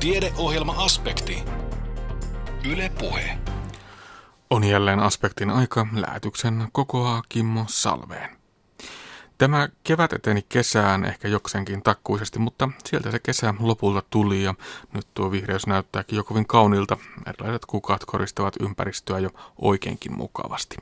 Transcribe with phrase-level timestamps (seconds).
[0.00, 1.42] Tiedeohjelma-aspekti.
[2.72, 3.38] Yle Puhe.
[4.50, 5.86] On jälleen aspektin aika.
[5.92, 8.30] Lähetyksen kokoaa Kimmo Salveen.
[9.38, 14.54] Tämä kevät eteni kesään ehkä jokseenkin takkuisesti, mutta sieltä se kesä lopulta tuli ja
[14.92, 16.96] nyt tuo vihreys näyttääkin jo kovin kaunilta.
[17.26, 20.76] Erilaiset kukat koristavat ympäristöä jo oikeinkin mukavasti.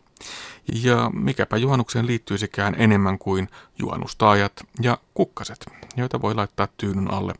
[0.83, 3.49] Ja mikäpä juhannukseen liittyisikään enemmän kuin
[3.79, 4.53] juhannustaajat
[4.83, 7.33] ja kukkaset, joita voi laittaa tyynyn alle.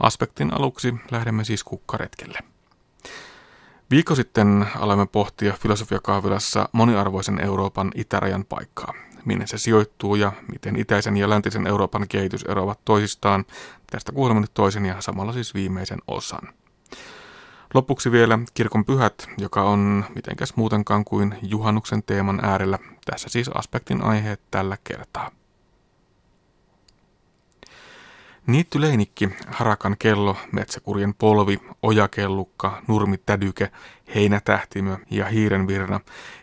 [0.00, 2.38] Aspektin aluksi lähdemme siis kukkaretkelle.
[3.90, 8.94] Viikko sitten aloimme pohtia filosofiakahvilassa moniarvoisen Euroopan itärajan paikkaa.
[9.24, 13.44] Minne se sijoittuu ja miten itäisen ja läntisen Euroopan kehitys eroavat toisistaan.
[13.90, 16.48] Tästä kuulemme nyt toisen ja samalla siis viimeisen osan.
[17.74, 22.78] Lopuksi vielä kirkon pyhät, joka on mitenkäs muutenkaan kuin juhannuksen teeman äärellä.
[23.04, 25.30] Tässä siis aspektin aiheet tällä kertaa.
[28.46, 33.70] Niittyleinikki, harakan kello, metsäkurjen polvi, ojakellukka, nurmitädyke,
[34.14, 36.00] heinätähtimö ja hiirenvirna,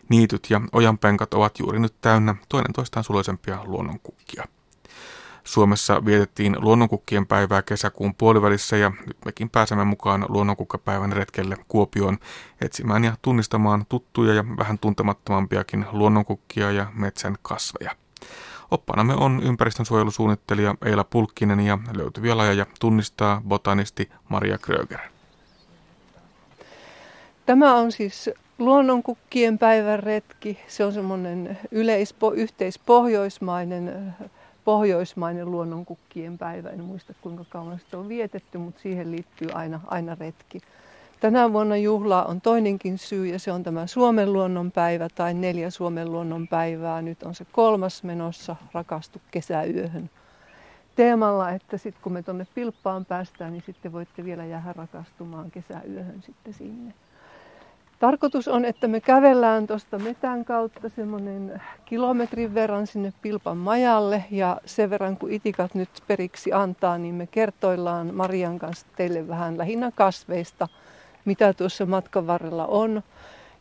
[0.09, 4.43] niityt ja ojanpenkat ovat juuri nyt täynnä toinen toistaan suloisempia luonnonkukkia.
[5.43, 12.17] Suomessa vietettiin luonnonkukkien päivää kesäkuun puolivälissä ja nyt mekin pääsemme mukaan luonnonkukkapäivän retkelle Kuopioon
[12.61, 18.00] etsimään ja tunnistamaan tuttuja ja vähän tuntemattomampiakin luonnonkukkia ja metsän kasveja.
[18.71, 24.99] Oppaanamme on ympäristönsuojelusuunnittelija Eila Pulkkinen ja löytyviä lajeja tunnistaa botanisti Maria Kröger.
[27.45, 30.59] Tämä on siis luonnonkukkien päivän retki.
[30.67, 34.13] Se on semmoinen yleispo, yhteispohjoismainen
[34.65, 36.69] pohjoismainen luonnonkukkien päivä.
[36.69, 40.61] En muista kuinka kauan sitä on vietetty, mutta siihen liittyy aina, aina retki.
[41.21, 46.11] Tänä vuonna juhla on toinenkin syy ja se on tämä Suomen luonnonpäivä tai neljä Suomen
[46.11, 47.01] luonnonpäivää.
[47.01, 50.09] Nyt on se kolmas menossa, rakastu kesäyöhön
[50.95, 56.21] teemalla, että sitten kun me tuonne Pilppaan päästään, niin sitten voitte vielä jäädä rakastumaan kesäyöhön
[56.21, 56.93] sitten sinne.
[57.99, 64.61] Tarkoitus on, että me kävellään tuosta metän kautta semmoinen kilometrin verran sinne Pilpan majalle ja
[64.65, 69.91] sen verran kun itikat nyt periksi antaa, niin me kertoillaan Marian kanssa teille vähän lähinnä
[69.95, 70.67] kasveista–
[71.25, 73.03] mitä tuossa matkan varrella on.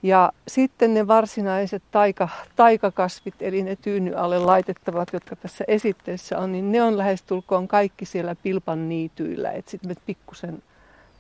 [0.03, 6.53] Ja sitten ne varsinaiset taika, taikakasvit, eli ne tyyny alle laitettavat, jotka tässä esitteessä on,
[6.53, 9.53] niin ne on lähestulkoon kaikki siellä pilpan niityillä.
[9.67, 10.63] Sitten me pikkusen,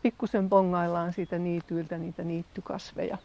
[0.03, 3.19] pikkusen pongaillaan siitä niityiltä niitä niittykasveja.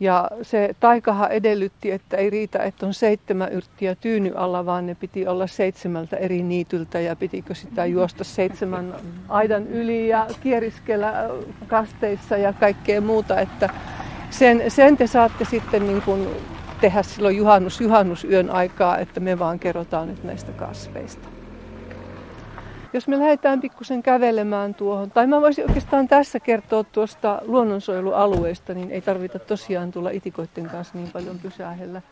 [0.00, 4.94] Ja se taikaha edellytti, että ei riitä, että on seitsemän yrttiä tyyny alla, vaan ne
[4.94, 8.94] piti olla seitsemältä eri niityltä ja pitikö sitä juosta seitsemän
[9.28, 11.30] aidan yli ja kieriskellä
[11.66, 13.40] kasteissa ja kaikkea muuta.
[13.40, 13.70] Että
[14.30, 16.28] sen, sen te saatte sitten niin kuin
[16.80, 21.29] tehdä silloin juhannus, juhannusyön aikaa, että me vaan kerrotaan nyt näistä kasveista.
[22.92, 28.90] Jos me lähdetään pikkusen kävelemään tuohon, tai mä voisin oikeastaan tässä kertoa tuosta luonnonsuojelualueesta, niin
[28.90, 32.02] ei tarvita tosiaan tulla itikoiden kanssa niin paljon pysähellä.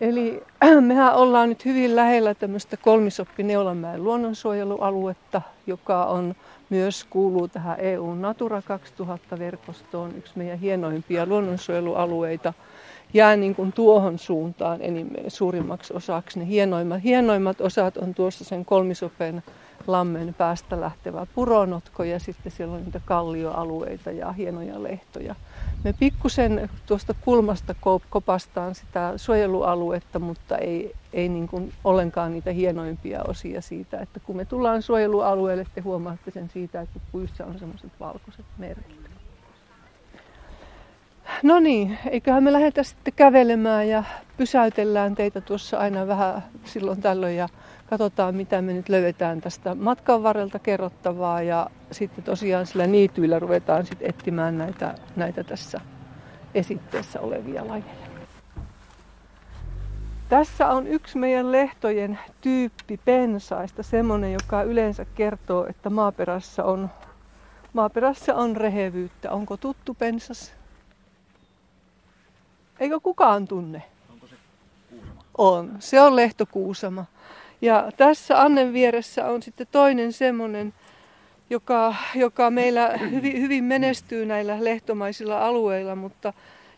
[0.00, 0.42] Eli
[0.80, 6.34] mehän ollaan nyt hyvin lähellä tämmöistä kolmisoppi Neulanmäen luonnonsuojelualuetta, joka on
[6.70, 12.52] myös kuuluu tähän EU Natura 2000-verkostoon, yksi meidän hienoimpia luonnonsuojelualueita.
[13.14, 16.38] Jää niin kuin tuohon suuntaan enimmän suurimmaksi osaksi.
[16.38, 19.42] Ne hienoimmat, hienoimmat osat on tuossa sen kolmisopen
[19.88, 25.34] lammen päästä lähtevä puronotko ja sitten siellä on niitä kallioalueita ja hienoja lehtoja.
[25.84, 27.74] Me pikkusen tuosta kulmasta
[28.10, 34.00] kopastaan sitä suojelualuetta, mutta ei, ei niin kuin ollenkaan niitä hienoimpia osia siitä.
[34.00, 39.07] Että kun me tullaan suojelualueelle, te huomaatte sen siitä, että puissa on semmoiset valkoiset merkit.
[41.42, 44.04] No niin, eiköhän me lähdetä sitten kävelemään ja
[44.36, 47.48] pysäytellään teitä tuossa aina vähän silloin tällöin ja
[47.90, 53.86] katsotaan mitä me nyt löydetään tästä matkan varrelta kerrottavaa ja sitten tosiaan sillä niityillä ruvetaan
[53.86, 55.80] sitten etsimään näitä, näitä tässä
[56.54, 58.08] esitteessä olevia lajeja.
[60.28, 66.90] Tässä on yksi meidän lehtojen tyyppi pensaista, semmoinen, joka yleensä kertoo, että maaperässä on,
[67.72, 69.30] maaperässä on rehevyyttä.
[69.30, 70.57] Onko tuttu pensas?
[72.80, 73.82] Eikö kukaan tunne?
[74.12, 74.36] Onko se
[74.90, 75.22] kuusama?
[75.38, 75.76] On.
[75.78, 77.04] Se on lehtokuusama.
[77.60, 80.74] Ja tässä Annen vieressä on sitten toinen semmoinen,
[81.50, 86.32] joka, joka meillä hyvin, hyvin menestyy näillä lehtomaisilla alueilla, mutta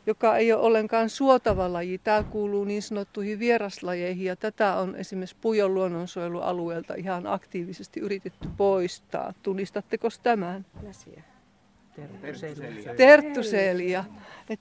[0.07, 1.99] joka ei ole ollenkaan suotava laji.
[1.99, 9.35] Tämä kuuluu niin sanottuihin vieraslajeihin ja tätä on esimerkiksi Pujon luonnonsuojelualueelta ihan aktiivisesti yritetty poistaa.
[9.43, 10.67] Tunnistatteko tämän?
[10.83, 11.30] Läsiä.
[12.97, 14.05] Terttuselia.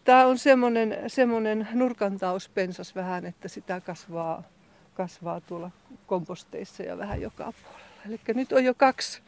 [0.03, 4.43] Tämä on semmoinen, semmoinen nurkantauspensas vähän, että sitä kasvaa
[4.99, 5.71] kasvaa tuolla
[6.07, 7.89] komposteissa ja vähän joka puolella.
[8.05, 9.21] Eli nyt on jo kaksi,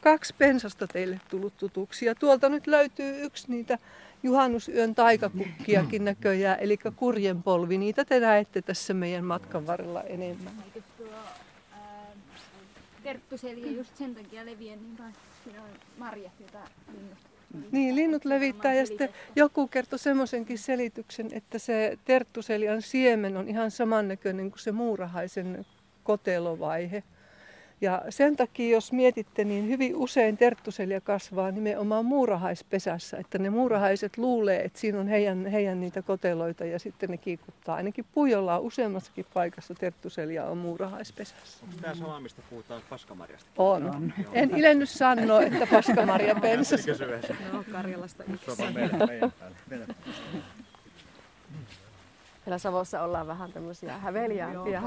[0.00, 2.06] kaksi pensasta teille tullut tutuksi.
[2.06, 3.78] Ja tuolta nyt löytyy yksi niitä
[4.22, 7.78] juhannusyön taikakukkiakin näköjään, eli kurjen polvi.
[7.78, 10.52] Niitä te näette tässä meidän matkan varrella enemmän.
[10.64, 11.06] Eikö tuo
[13.04, 13.12] ää,
[13.76, 15.14] just sen takia leviä niin paljon?
[15.44, 15.68] Siinä on
[15.98, 16.58] marjat, joita
[16.92, 17.18] linnut
[17.72, 23.70] Niin, linnut levittää ja sitten joku kertoi semmoisenkin selityksen, että se terttuseljan siemen on ihan
[23.70, 25.66] samannäköinen kuin se muurahaisen
[26.04, 27.02] kotelovaihe.
[27.80, 33.16] Ja sen takia, jos mietitte, niin hyvin usein terttuselja kasvaa nimenomaan muurahaispesässä.
[33.16, 37.76] Että ne muurahaiset luulee, että siinä on heidän, heidän niitä koteloita ja sitten ne kiikuttaa.
[37.76, 41.64] Ainakin Pujolla on useammassakin paikassa terttuselja on muurahaispesässä.
[41.66, 43.50] Onko tämä sama, mistä puhutaan paskamarjasta?
[43.56, 43.90] On.
[43.90, 44.12] on.
[44.32, 46.86] En ilennyt sanoa, että paskamarja pensas.
[47.52, 48.62] No, Karjalasta yksi.
[48.74, 49.32] meidän
[52.46, 54.82] Meillä Savossa ollaan vähän tämmöisiä häveliämpiä.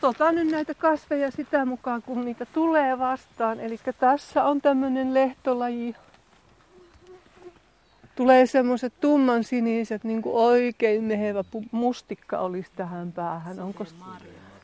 [0.00, 3.60] Katsotaan nyt näitä kasveja sitä mukaan, kun niitä tulee vastaan.
[3.60, 5.94] Eli tässä on tämmöinen lehtolaji.
[8.16, 13.60] Tulee semmoiset tumman siniset, niin kuin oikein mehevä mustikka olisi tähän päähän.
[13.60, 13.86] Onko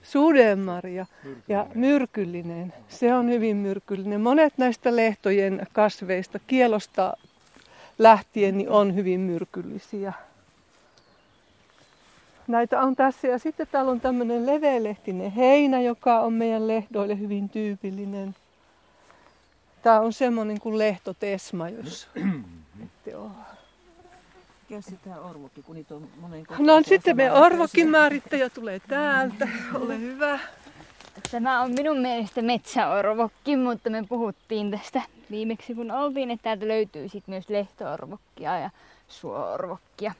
[0.03, 1.07] Sudenmarja
[1.49, 2.73] ja myrkyllinen.
[2.89, 4.21] Se on hyvin myrkyllinen.
[4.21, 7.17] Monet näistä lehtojen kasveista kielosta
[7.99, 10.13] lähtien niin on hyvin myrkyllisiä
[12.51, 13.29] näitä on tässä.
[13.29, 18.35] Ja sitten täällä on tämmöinen leveälehtinen heinä, joka on meidän lehdoille hyvin tyypillinen.
[19.83, 22.09] Tämä on semmoinen kuin lehtotesma, jos
[22.85, 23.31] ette ole.
[24.69, 29.49] Mikä sitä orvokin, kun niitä on monen No sitten me orvokin määrittäjä tulee täältä.
[29.75, 30.39] Ole hyvä.
[31.31, 37.09] Tämä on minun mielestä metsäorvokki, mutta me puhuttiin tästä viimeksi kun oltiin, että täältä löytyy
[37.09, 38.71] sitten myös lehtoorvokkia ja
[39.11, 40.15] suorvokkia.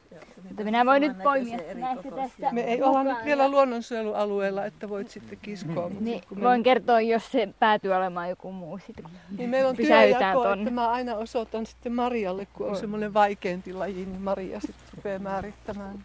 [0.49, 2.53] Mutta minä voin nyt poimia näistä tästä.
[2.53, 5.91] Me ei olla nyt vielä luonnonsuojelualueella, että voit sitten kiskoa.
[6.01, 9.05] Niin, voin kertoa, jos se päätyy olemaan joku muu sitten.
[9.39, 12.79] Niin meillä on työjako, että mä aina osoitan sitten Marialle, kun on, on.
[12.79, 16.05] semmoinen vaikeampi laji, niin Maria sitten rupeaa määrittämään.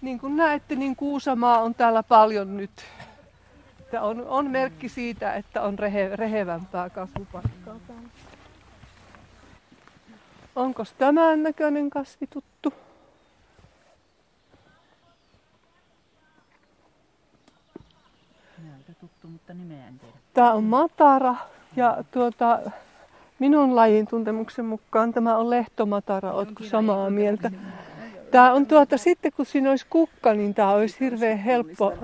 [0.00, 2.70] Niin kuin näette, niin Kuusamaa on täällä paljon nyt
[3.88, 8.08] että on, on merkki siitä, että on rehe, rehevämpää kasvupaikkaa täällä.
[10.56, 12.72] Onko tämän näköinen kasvi tuttu?
[18.70, 20.14] Näytä tuttu, mutta nimeä en tiedä.
[20.34, 21.34] Tämä on matara
[21.76, 22.60] ja tuota,
[23.38, 26.32] minun lajin tuntemuksen mukaan tämä on lehtomatara.
[26.32, 27.50] Oletko samaa mieltä?
[28.30, 31.94] Tämä on tuota, sitten kun siinä olisi kukka, niin tämä olisi hirveän helppo,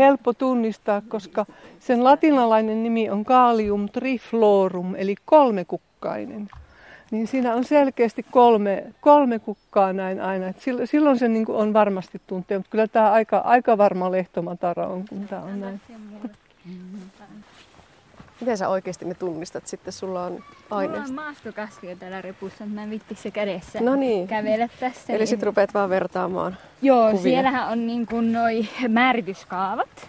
[0.00, 1.46] helppo tunnistaa, koska
[1.80, 6.48] sen latinalainen nimi on Kalium triflorum, eli kolmekukkainen.
[7.10, 10.48] Niin siinä on selkeästi kolme, kolme kukkaa näin aina.
[10.48, 15.04] Et silloin se niin on varmasti tuntee, mutta kyllä tämä aika, aika varma lehtomatara on,
[15.08, 15.80] kun tämä on näin.
[18.40, 19.92] Miten sä oikeasti ne tunnistat sitten?
[19.92, 21.08] Sulla on aineisto.
[21.08, 24.28] Mulla on maastokasvio täällä repussa, mutta mä en vitti se kädessä no niin.
[24.28, 25.12] kävellä tässä.
[25.12, 27.22] Eli sit rupeat vaan vertaamaan Joo, kuvia.
[27.22, 30.08] siellähän on niin kuin noi määrityskaavat,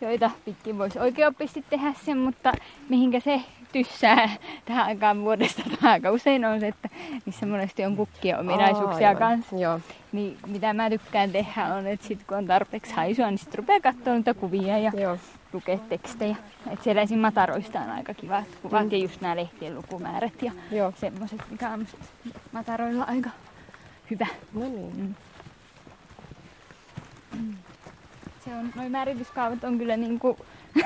[0.00, 2.52] joita pitkin voisi oikeoppisesti tehdä sen, mutta
[2.88, 3.40] mihinkä se
[3.72, 4.28] tyssää
[4.64, 6.88] tähän aikaan vuodesta tai aika usein on se, että
[7.26, 9.56] missä monesti on kukkien ominaisuuksia kanssa.
[9.56, 9.80] Joo.
[10.12, 13.80] Niin mitä mä tykkään tehdä on, että sit kun on tarpeeksi haisua, niin sit rupeaa
[13.80, 15.18] katsoa niitä kuvia ja Joo
[15.52, 16.36] lukea tekstejä.
[16.70, 17.18] Et siellä esim.
[17.18, 18.92] mataroista on aika kivat kuvat mm.
[18.92, 20.52] ja just nämä lehtien lukumäärät ja
[21.00, 21.86] semmoiset, mikä on
[22.52, 23.30] mataroilla aika
[24.10, 24.26] hyvä.
[24.52, 25.16] No niin.
[27.38, 27.54] Mm.
[28.44, 30.36] Se on, noi määrityskaavat on kyllä niinku,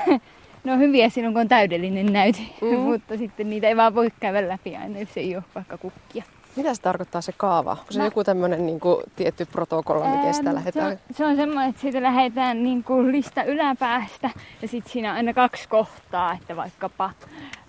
[0.63, 2.77] ne on hyviä silloin kun on täydellinen näyte, mm.
[2.89, 6.23] mutta sitten niitä ei vaan voi käydä läpi aina, jos ei ole vaikka kukkia.
[6.55, 7.71] Mitä se tarkoittaa se kaava?
[7.71, 10.91] Onko se no, joku tämmöinen niin kuin, tietty protokolla, miten sitä lähdetään?
[10.91, 14.29] Se on, se on semmoinen, että siitä lähdetään niin kuin lista yläpäästä
[14.61, 17.11] ja sitten siinä on aina kaksi kohtaa, että vaikkapa,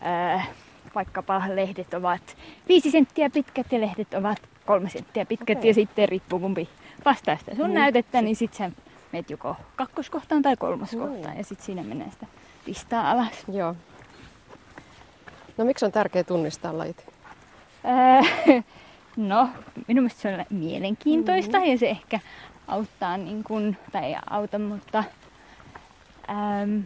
[0.00, 0.44] ää,
[0.94, 2.22] vaikkapa lehdet ovat
[2.68, 5.70] viisi senttiä pitkät ja lehdet ovat kolme senttiä pitkät okay.
[5.70, 6.68] ja sitten riippuu kumpi
[7.04, 7.74] vastaa sitä sun niin.
[7.74, 8.76] näytettä, niin sitten sä
[9.12, 11.38] menet joko kakkoskohtaan tai kolmoskohtaan mm.
[11.38, 12.26] ja sitten siinä menee sitä
[12.66, 13.44] listaa alas.
[13.52, 13.74] Joo.
[15.56, 17.15] No miksi on tärkeää tunnistaa lajit?
[19.16, 19.48] no,
[19.88, 21.72] minun mielestä se on mielenkiintoista mm-hmm.
[21.72, 22.20] ja se ehkä
[22.68, 25.04] auttaa, niin kuin, tai ei auta, mutta
[26.30, 26.82] äm,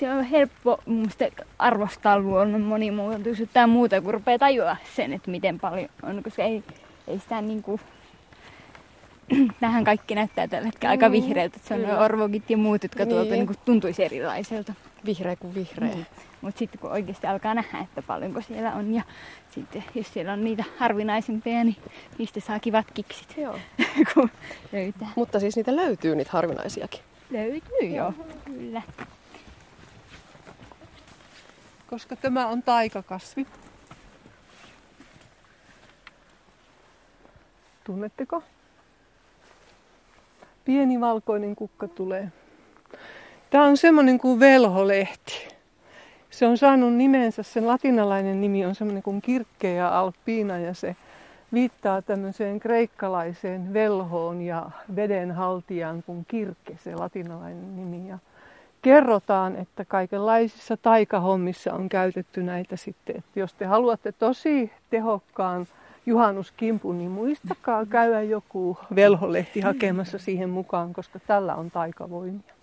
[0.00, 1.10] se on helppo mun
[1.58, 6.62] arvostaa luonnon monimuotoisuutta ja muuta, kun rupeaa tajua sen, että miten paljon on, koska ei,
[7.08, 7.80] ei sitä niin kuin,
[9.60, 13.04] tähän kaikki näyttää tällä hetkellä aika mm, vihreältä, että se on orvokit ja muut, jotka
[13.04, 13.08] niin.
[13.08, 14.72] tuolta niin kuin, tuntuisi erilaiselta.
[15.06, 15.88] Vihreä kuin vihreä.
[15.88, 16.06] Niin.
[16.40, 19.02] Mutta sitten kun oikeasti alkaa nähdä, että paljonko siellä on ja
[19.54, 21.76] sitten jos siellä on niitä harvinaisempia, niin
[22.18, 23.58] niistä saa kivat kiksit, Joo.
[24.14, 24.30] kun
[24.72, 25.08] löytää.
[25.16, 27.00] Mutta siis niitä löytyy niitä harvinaisiakin.
[27.30, 28.14] Löytyy jo,
[28.44, 28.82] kyllä.
[31.90, 33.46] koska tämä on taikakasvi.
[37.84, 38.42] Tunnetteko?
[40.64, 42.32] Pieni valkoinen kukka tulee.
[43.50, 45.48] Tämä on semmoinen kuin velholehti.
[46.30, 50.96] Se on saanut nimensä, sen latinalainen nimi on semmoinen kuin kirkkeä alppiina ja se
[51.52, 58.08] viittaa tämmöiseen kreikkalaiseen velhoon ja vedenhaltijaan kuin kirkke, se latinalainen nimi.
[58.08, 58.18] Ja
[58.82, 63.16] kerrotaan, että kaikenlaisissa taikahommissa on käytetty näitä sitten.
[63.16, 65.66] Että jos te haluatte tosi tehokkaan
[66.06, 72.59] juhannuskimpun, niin muistakaa käydä joku velholehti hakemassa siihen mukaan, koska tällä on taikavoimia.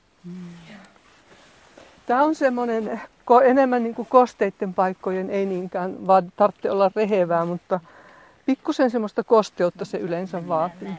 [2.06, 3.02] Tämä on semmoinen
[3.46, 7.80] enemmän niin kuin kosteiden paikkojen, ei niinkään vaan tarvitse olla rehevää, mutta
[8.46, 10.94] pikkusen semmoista kosteutta se yleensä vaatii.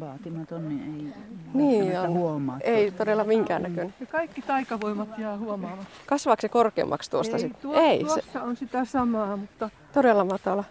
[0.00, 1.22] Vaatimaton, niin ei
[1.54, 2.08] Niin on.
[2.08, 2.58] huomaa.
[2.60, 3.94] Ei todella minkäännäköinen.
[4.00, 5.94] Ja kaikki taikavoimat jää huomaamatta.
[6.06, 7.60] Kasvaako se korkeammaksi tuosta ei, sitten?
[7.62, 10.64] tuo, ei, se tuossa on sitä samaa, mutta todella matala.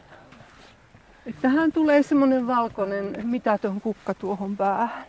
[1.41, 5.05] tähän tulee semmoinen valkoinen mitätön kukka tuohon päähän.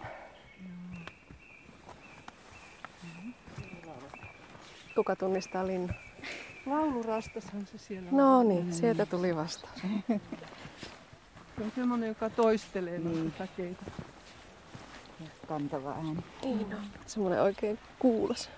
[4.95, 5.95] Kuka tunnistaa linnun?
[6.67, 8.17] Laulurastashan se siellä on.
[8.17, 9.81] No niin, sieltä tuli vastaus.
[11.59, 13.33] Se on semmoinen, joka toistelee Niin.
[13.33, 13.85] takeita.
[15.49, 16.17] Kantava ääni.
[16.43, 16.83] Niin on.
[17.07, 18.51] Semmoinen oikein kuulos.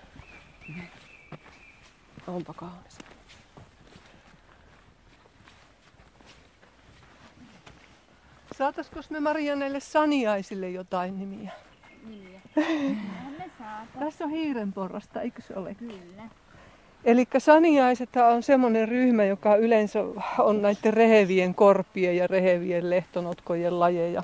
[2.27, 2.97] Onpa kaunis.
[8.57, 11.51] Saataisiko me Maria näille saniaisille jotain nimiä?
[12.05, 12.41] Nimiä.
[13.59, 13.99] saata.
[13.99, 15.75] Tässä on hiirenporrasta, eikö se ole?
[15.75, 16.23] Kyllä.
[17.05, 19.99] Eli saniaiset on semmoinen ryhmä, joka yleensä
[20.39, 24.23] on näiden rehevien korpien ja rehevien lehtonotkojen lajeja.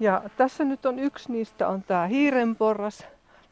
[0.00, 3.06] Ja tässä nyt on yksi niistä, on tämä hiirenporras.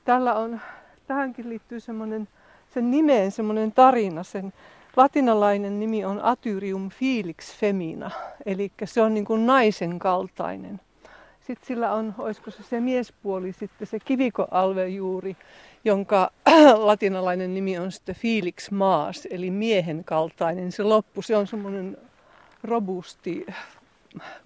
[0.04, 0.60] Tällä on,
[1.06, 2.28] tähänkin liittyy semmoinen,
[2.74, 4.22] sen nimeen semmoinen tarina.
[4.22, 4.52] Sen
[4.96, 8.10] latinalainen nimi on Atyrium filix femina,
[8.46, 10.80] eli se on niin kuin naisen kaltainen.
[11.50, 15.36] Sitten sillä on, olisiko se se miespuoli, sitten se kivikoalvejuuri,
[15.84, 16.30] jonka
[16.88, 20.72] latinalainen nimi on sitten Felix Maas, eli miehen kaltainen.
[20.72, 21.98] Se loppu, se on semmoinen
[22.64, 23.46] robusti,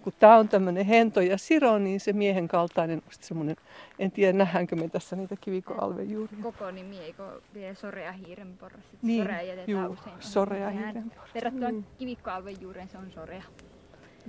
[0.03, 3.57] kun tämä on tämmöinen hento ja siro, niin se miehen kaltainen on sitten semmoinen,
[3.99, 6.39] en tiedä nähdäänkö me tässä niitä kivikoalvejuuria.
[6.43, 8.91] Koko nimi, eikö vie sorea hiirenporras?
[8.91, 10.17] Sit Niin, sorea jätetään juu, usein.
[10.21, 11.35] sorea hiirenporras.
[11.35, 13.43] Verrattuna kivikkoalven juureen se on sorea.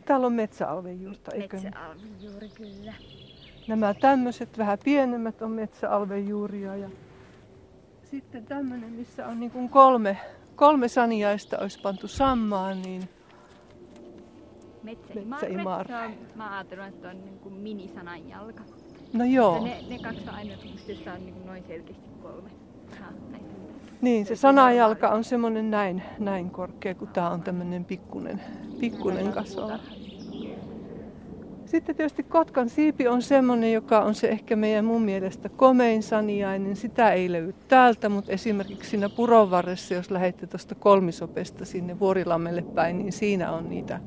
[0.06, 1.66] Täällä on metsäalvejuurta, eikö niin?
[1.66, 2.94] Metsäalven juuri kyllä.
[3.68, 6.90] Nämä tämmöiset vähän pienemmät on metsäalvejuuria ja
[8.04, 10.18] sitten tämmöinen, missä on niin kuin kolme,
[10.56, 13.10] kolme saniaista olisi pantu sammaan, niin
[14.84, 15.94] Metsäimarre.
[15.94, 18.64] Se on, mä ajattelin, että on niin kuin minisananjalka.
[19.14, 19.64] no Ja joo.
[19.64, 20.54] ne, ne kaksi on aina,
[21.14, 22.50] on niin kuin noin selkeästi kolme.
[24.02, 28.42] Niin, se sanajalka on semmoinen näin, näin korkea, kun tämä on tämmöinen pikkunen,
[28.80, 29.80] pikkunen kasvava.
[31.66, 36.76] Sitten tietysti Kotkan siipi on semmoinen, joka on se ehkä meidän mun mielestä komein saniainen.
[36.76, 42.62] Sitä ei löydy täältä, mutta esimerkiksi siinä puron varressa, jos lähdette tuosta kolmisopesta sinne Vuorilammelle
[42.62, 44.00] päin, niin siinä on niitä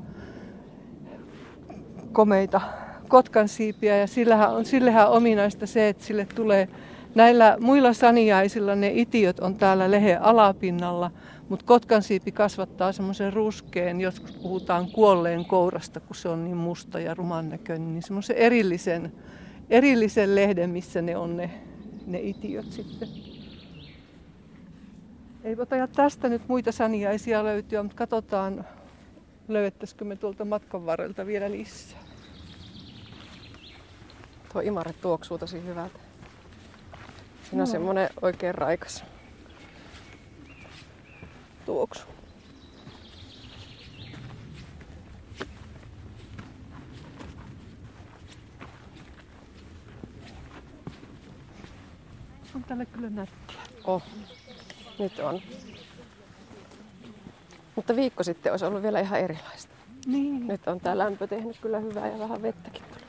[2.11, 2.61] komeita
[3.07, 3.97] Kotkan siipiä.
[3.97, 6.67] Ja sillähän on, sillehän on ominaista se, että sille tulee
[7.15, 11.11] Näillä muilla saniaisilla ne itiöt on täällä lehen alapinnalla,
[11.49, 17.13] mutta kotkansiipi kasvattaa semmoisen ruskeen, joskus puhutaan kuolleen kourasta, kun se on niin musta ja
[17.13, 19.11] ruman näköinen, niin semmoisen erillisen,
[19.69, 21.49] erillisen lehden, missä ne on ne,
[22.07, 23.09] ne itiöt sitten.
[25.43, 28.65] Ei ota tästä nyt muita saniaisia löytyä, mutta katsotaan,
[29.47, 31.99] löydettäisikö me tuolta matkan varrelta vielä lisää.
[34.53, 36.08] Tuo imarre tuoksuu tosi hyvältä.
[37.49, 37.71] Siinä on Joo.
[37.71, 39.03] semmoinen oikein raikas
[41.65, 42.03] tuoksu.
[52.55, 53.55] On tällä kyllä nättiä.
[53.83, 54.03] Oh,
[54.99, 55.41] nyt on.
[57.75, 59.73] Mutta viikko sitten olisi ollut vielä ihan erilaista.
[60.05, 60.47] Niin.
[60.47, 62.99] Nyt on tämä lämpö tehnyt kyllä hyvää ja vähän vettäkin tuli.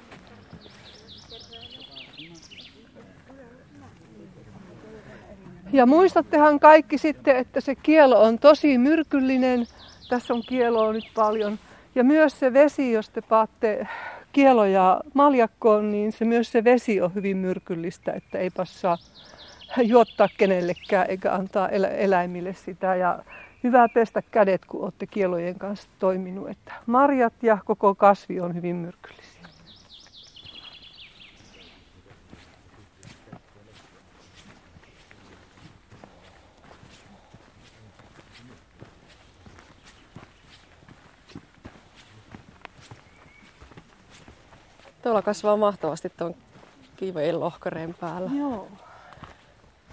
[5.72, 9.66] Ja muistattehan kaikki sitten, että se kielo on tosi myrkyllinen.
[10.08, 11.58] Tässä on kieloa nyt paljon.
[11.94, 13.86] Ja myös se vesi, jos te paatte
[14.32, 18.98] kieloja maljakkoon, niin se myös se vesi on hyvin myrkyllistä, että ei passaa
[19.82, 22.94] juottaa kenellekään eikä antaa elä, eläimille sitä.
[22.94, 23.18] Ja
[23.64, 26.48] hyvä pestä kädet, kun olette kielojen kanssa toiminut.
[26.48, 29.29] Että marjat ja koko kasvi on hyvin myrkyllisiä.
[45.10, 46.34] Tuolla kasvaa mahtavasti tuon
[46.96, 48.30] kiivojen lohkareen päällä.
[48.38, 48.68] Joo.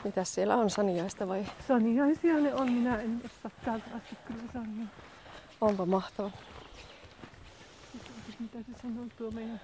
[0.03, 1.45] Mitäs siellä on, saniaista vai?
[1.67, 4.87] Saniaisia ne on, minä en osaa täältä asti kyllä sanoa.
[5.61, 6.31] Onpa mahtava.
[8.39, 9.61] Mitä se sanoo tuo meidän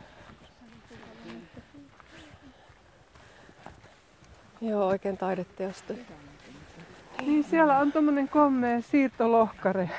[4.62, 5.93] Joo, oikein taideteosta.
[7.22, 9.89] Niin siellä on tommonen kommea siirtolohkare.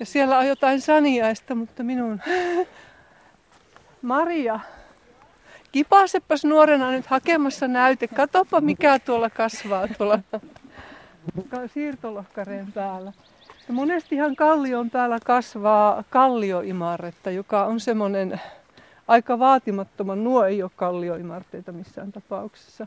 [0.00, 2.20] Ja siellä on jotain saniaista, mutta minun...
[4.02, 4.60] Maria,
[5.72, 8.08] kipaasepas nuorena nyt hakemassa näyte.
[8.08, 10.18] Katopa mikä tuolla kasvaa tuolla
[11.48, 13.12] ka- siirtolohkareen päällä.
[13.68, 18.40] Ja monestihan kallion päällä kasvaa kallioimarretta, joka on semmoinen
[19.08, 20.24] aika vaatimattoman.
[20.24, 22.86] Nuo ei ole kallioimarteita missään tapauksessa.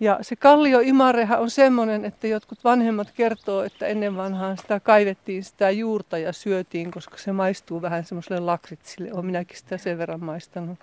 [0.00, 5.70] Ja se kallioimarehan on semmoinen, että jotkut vanhemmat kertoo, että ennen vanhaan sitä kaivettiin sitä
[5.70, 9.12] juurta ja syötiin, koska se maistuu vähän semmoiselle lakritsille.
[9.12, 10.78] Olen minäkin sitä sen verran maistanut.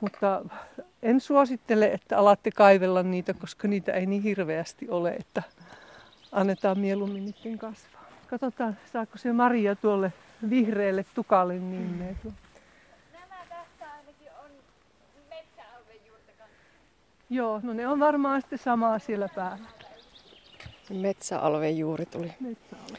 [0.00, 0.42] Mutta
[1.02, 5.42] en suosittele, että alatte kaivella niitä, koska niitä ei niin hirveästi ole, että
[6.32, 8.06] annetaan mieluummin niiden kasvaa.
[8.26, 10.12] Katsotaan, saako se Maria tuolle
[10.50, 12.14] vihreälle tukalle nimeä.
[13.12, 14.50] Nämä tässä ainakin on
[15.30, 16.32] metsäalven juurta
[17.30, 19.64] Joo, no ne on varmaan sitten samaa siellä päällä.
[20.90, 22.32] Metsäalven juuri tuli.
[22.40, 22.98] Metsäalve.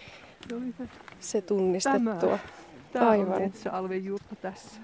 [0.49, 2.39] Se oli se, Se tunnistettua.
[2.93, 3.41] tämä on Aivan.
[3.41, 4.81] metsäalven juurta tässä.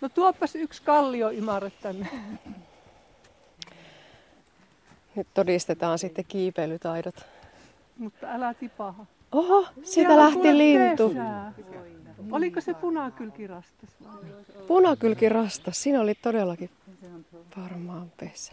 [0.00, 2.08] No tuoppas yksi kallioimare tänne.
[5.16, 7.14] Nyt todistetaan sitten kiipeilytaidot.
[7.98, 9.06] Mutta älä tipaha.
[9.32, 9.66] Oho,
[10.10, 11.08] on lähti lintu.
[11.08, 11.52] pesää.
[12.30, 14.64] Oliko se punakylkirastas vai?
[14.66, 15.82] Punakylki rastas.
[15.82, 16.70] Siinä oli todellakin
[17.56, 18.52] varmaan pesä.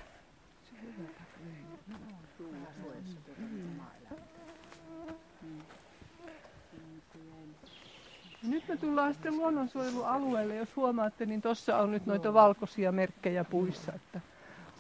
[8.44, 10.56] Ja Nyt me tullaan sitten luonnonsuojelualueelle.
[10.56, 13.94] Jos huomaatte, niin tuossa on nyt noita valkoisia merkkejä puissa.
[13.94, 14.22] Että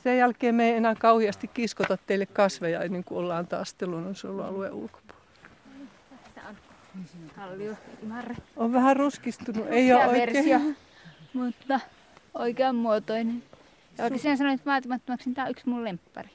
[0.03, 5.18] sen jälkeen me ei enää kauheasti kiskota teille kasveja ennen kuin ollaan taas luonnonsuojelualueen ulkopuolella.
[7.35, 8.35] Kallio imarre.
[8.55, 10.77] On vähän ruskistunut, ei ole Ruskea versio, oikein.
[11.33, 11.79] mutta
[12.33, 13.43] oikean muotoinen.
[13.97, 16.29] Ja oikeastaan sanoin, että vaatimattomaksi niin tämä on yksi mun lemppari.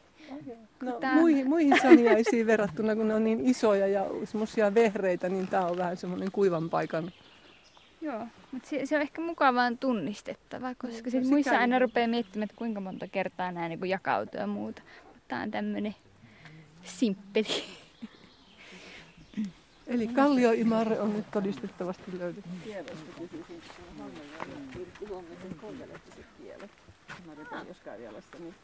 [0.83, 5.49] No, Tää- muihin, muihin saniaisiin verrattuna, kun ne on niin isoja ja semmoisia vehreitä, niin
[5.49, 7.13] tämä on vähän semmoinen kuivan paikan.
[8.01, 12.57] Joo, mutta se, se on ehkä mukavaan tunnistettava, koska no muissa aina rupeaa miettimään, että
[12.57, 14.83] kuinka monta kertaa nämä niin jakautuu ja muuta.
[15.05, 15.95] Mutta tämä on tämmöinen
[16.85, 17.65] simppeli.
[19.87, 22.51] Eli kallioimarre on nyt todistettavasti löydetty.
[27.69, 28.55] Jos Karjalassa, niin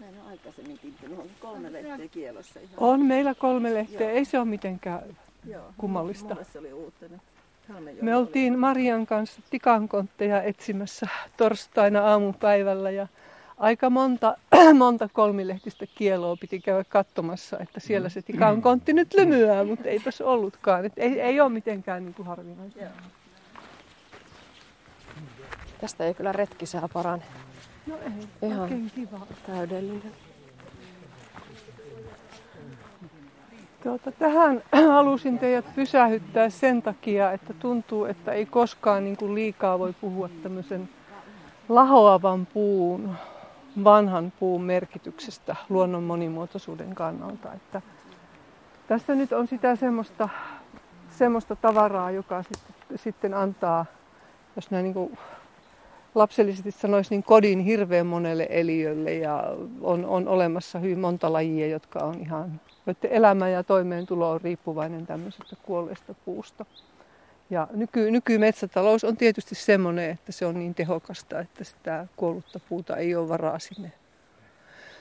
[0.00, 2.74] mä en ole aikaisemmin kiinnittänyt on kolme lehteä kielossa ihan.
[2.76, 5.02] On meillä kolme lehteä, ei se ole mitenkään
[5.48, 5.72] Joo.
[5.78, 6.34] kummallista.
[6.34, 7.06] Mulle se oli uutta.
[7.68, 13.06] Halme Me oltiin Marian kanssa tikankontteja etsimässä torstaina aamupäivällä ja
[13.58, 14.36] aika monta,
[14.78, 20.84] monta kolmilehtistä kieloa piti käydä katsomassa, että siellä se tikankontti nyt lymyää, mutta eipäs ollutkaan.
[20.84, 22.80] Et ei, ei ole mitenkään niin kuin harvinaista.
[25.80, 27.22] Tästä ei kyllä retkisää parane.
[27.86, 27.94] No
[28.42, 28.60] ei, Ihan.
[28.60, 29.26] oikein kiva.
[29.46, 30.12] Täydellinen.
[33.82, 34.62] Tuota, tähän
[34.92, 40.28] halusin teidät pysähyttää sen takia, että tuntuu, että ei koskaan niin kuin liikaa voi puhua
[40.42, 40.88] tämmöisen
[41.68, 43.16] lahoavan puun,
[43.84, 47.52] vanhan puun merkityksestä luonnon monimuotoisuuden kannalta.
[47.52, 47.82] Että
[48.86, 50.28] tässä nyt on sitä semmoista,
[51.10, 53.86] semmoista tavaraa, joka sitten, sitten antaa,
[54.56, 55.18] jos näin niin
[56.14, 59.44] lapsellisesti sanoisi, niin kodin hirveän monelle eliölle ja
[59.80, 65.06] on, on olemassa hyvin monta lajia, jotka on ihan, joiden elämä ja toimeentulo on riippuvainen
[65.06, 66.66] tämmöisestä kuolleesta puusta.
[67.54, 72.96] Ja nyky, nykymetsätalous on tietysti semmoinen, että se on niin tehokasta, että sitä kuollutta puuta
[72.96, 73.92] ei ole varaa sinne.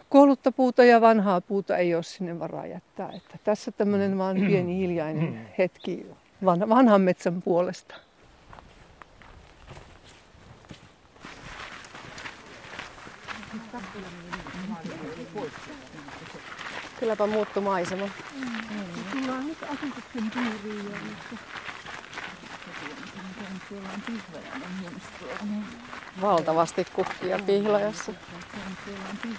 [0.09, 3.09] Kuollutta puuta ja vanhaa puuta ei ole sinne varaa jättää.
[3.15, 6.05] Että tässä tämmöinen vaan pieni hiljainen hetki
[6.45, 7.95] vanhan, metsän puolesta.
[16.99, 18.09] Kylläpä muuttu maisema.
[19.11, 21.52] Tullaan nyt asutuksen piiriin ja
[23.69, 23.89] Tuolla
[25.41, 25.63] on
[26.21, 28.11] Valtavasti kukkia pihlajassa.
[28.11, 29.37] On.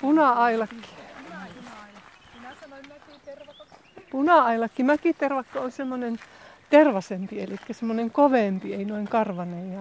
[0.00, 0.76] Puna-ailakki.
[4.10, 4.82] Puna-ailakki.
[4.82, 6.18] Mäkitervakka on semmoinen
[6.70, 9.72] tervasempi, eli semmoinen kovempi, ei noin karvanen.
[9.72, 9.80] Ja...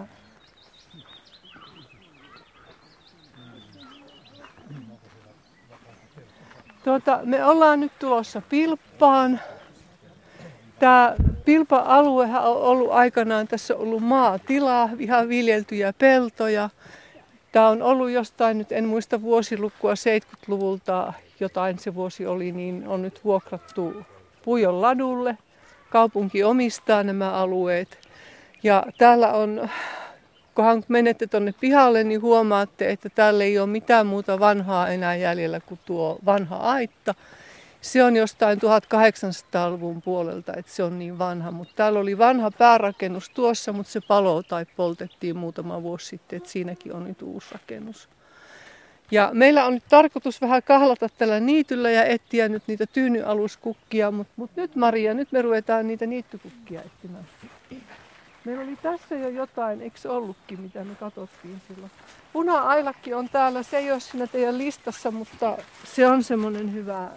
[6.84, 9.40] Tuota, me ollaan nyt tulossa Pilppaan.
[10.80, 16.70] Tämä Pilpa-aluehan on ollut aikanaan, tässä on ollut maatilaa, ihan viljeltyjä peltoja.
[17.52, 23.02] Tämä on ollut jostain, nyt en muista vuosilukua, 70-luvulta jotain se vuosi oli, niin on
[23.02, 23.94] nyt vuokrattu
[24.46, 25.38] Pujon ladulle.
[25.90, 27.98] Kaupunki omistaa nämä alueet.
[28.64, 29.70] Ja täällä on,
[30.56, 35.60] kunhan menette tuonne pihalle, niin huomaatte, että täällä ei ole mitään muuta vanhaa enää jäljellä
[35.60, 37.16] kuin tuo vanha aitta.
[37.88, 41.52] Se on jostain 1800-luvun puolelta, että se on niin vanha.
[41.52, 46.50] Mutta täällä oli vanha päärakennus tuossa, mutta se palo tai poltettiin muutama vuosi sitten, että
[46.50, 48.10] siinäkin on nyt uusi rakennus.
[49.12, 54.34] Ja meillä on nyt tarkoitus vähän kahlata tällä niityllä ja etsiä nyt niitä tyynyaluskukkia, mutta
[54.36, 57.24] mut nyt Maria, nyt me ruvetaan niitä niittykukkia etsimään.
[58.46, 61.92] Meillä oli tässä jo jotain, eikö ollutkin, mitä me katsottiin silloin?
[62.34, 65.58] Puna-ailakki on täällä, se ei ole siinä teidän listassa, mutta
[65.96, 67.10] se on semmoinen hyvä,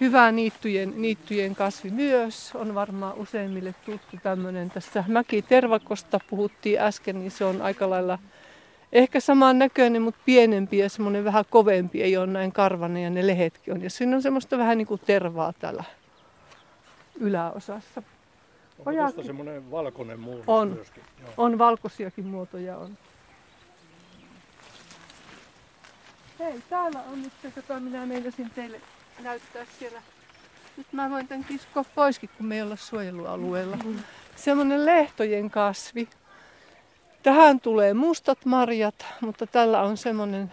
[0.00, 2.50] hyvä niittyjen, niittyjen kasvi myös.
[2.54, 4.70] On varmaan useimmille tuttu tämmöinen.
[4.70, 8.18] Tässä Mäki-Tervakosta puhuttiin äsken, niin se on aika lailla
[8.92, 12.02] ehkä saman näköinen, mutta pienempi ja semmoinen vähän kovempi.
[12.02, 13.82] Ei ole näin karvanen ja ne lehetkin on.
[13.82, 15.84] Ja siinä on semmoista vähän niin kuin tervaa täällä
[17.20, 18.02] yläosassa.
[18.78, 20.68] Onko tuosta semmoinen valkoinen muunnos On.
[20.68, 21.02] myöskin?
[21.20, 21.30] Joo.
[21.36, 22.90] On valkoisiakin muotoja on.
[26.38, 28.80] Hei, täällä on nyt se, jota minä meinasin teille
[29.20, 30.02] näyttää siellä.
[30.76, 33.78] Nyt mä voin tämän kiskoa poiskin, kun me ei olla suojelualueella.
[34.36, 36.08] Semmoinen lehtojen kasvi.
[37.22, 40.52] Tähän tulee mustat marjat, mutta tällä on semmoinen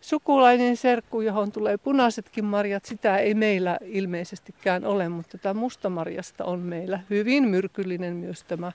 [0.00, 2.84] sukulainen serkku, johon tulee punaisetkin marjat.
[2.84, 8.72] Sitä ei meillä ilmeisestikään ole, mutta tämä mustamarjasta on meillä hyvin myrkyllinen myös tämä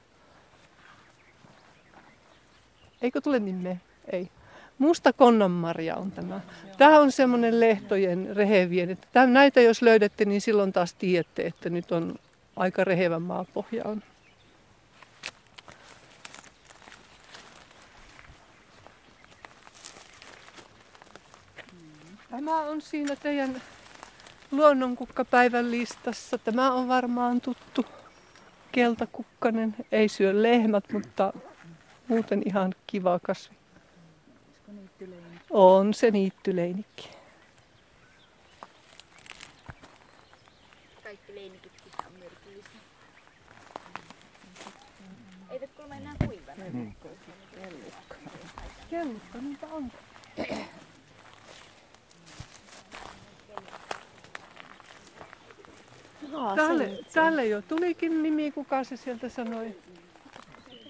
[3.01, 3.77] Eikö tule nimeä?
[4.11, 4.29] Ei.
[4.79, 6.41] Musta konnanmarja on tämä.
[6.77, 8.89] Tämä on semmoinen lehtojen rehevien.
[8.89, 12.15] Että näitä jos löydätte, niin silloin taas tiedätte, että nyt on
[12.55, 14.03] aika rehevä maapohja on.
[22.29, 23.61] Tämä on siinä teidän
[24.51, 26.37] luonnonkukkapäivän listassa.
[26.37, 27.85] Tämä on varmaan tuttu
[28.71, 29.75] keltakukkanen.
[29.91, 31.33] Ei syö lehmät, mutta
[32.07, 33.58] muuten ihan kiva kasvi.
[35.49, 37.09] On se niittyleinikki.
[41.03, 42.81] Kaikki leinikitkin on myrkyllisiä.
[45.51, 46.63] Eivät kuulemma enää kuivana.
[48.89, 49.91] Kellukka niitä on.
[56.55, 59.75] Tälle, tälle jo tulikin nimi, kuka se sieltä sanoi.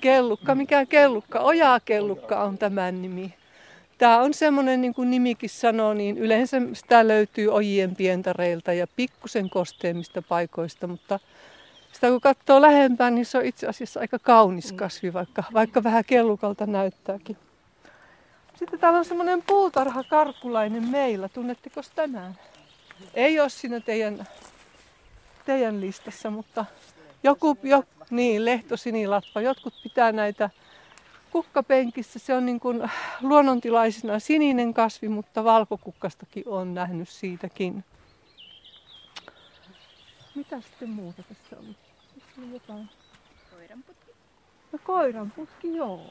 [0.02, 1.40] Kellukka, mikä kellukka?
[1.40, 3.39] Ojaa kellukka on tämän nimi.
[4.00, 9.50] Tämä on semmoinen, niin kuin nimikin sanoo, niin yleensä sitä löytyy ojien pientareilta ja pikkusen
[9.50, 11.20] kosteemmista paikoista, mutta
[11.94, 16.04] sitä kun katsoo lähempään, niin se on itse asiassa aika kaunis kasvi, vaikka, vaikka vähän
[16.08, 17.38] kellukalta näyttääkin.
[18.56, 21.30] Sitten täällä on semmoinen puutarha karkkulainen meillä.
[21.30, 22.38] Tunnetteko tänään?
[23.14, 24.28] Ei ole siinä teidän,
[25.46, 26.66] teidän listassa, mutta
[27.24, 29.42] joku, jo, niin, lehtosinilatva.
[29.42, 30.50] Jotkut pitää näitä
[31.32, 32.20] kukkapenkissä.
[32.20, 32.90] Se on niin kuin
[33.22, 37.84] luonnontilaisena sininen kasvi, mutta valkokukkastakin on nähnyt siitäkin.
[40.36, 41.76] Mitä sitten muuta tässä on?
[42.20, 42.90] Tässä on jotain.
[43.52, 44.12] Koiranputki.
[44.72, 46.02] No koiranputki, joo.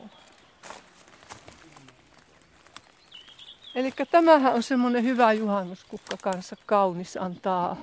[3.74, 7.76] Eli tämähän on semmoinen hyvä juhannuskukka kanssa, kaunis, antaa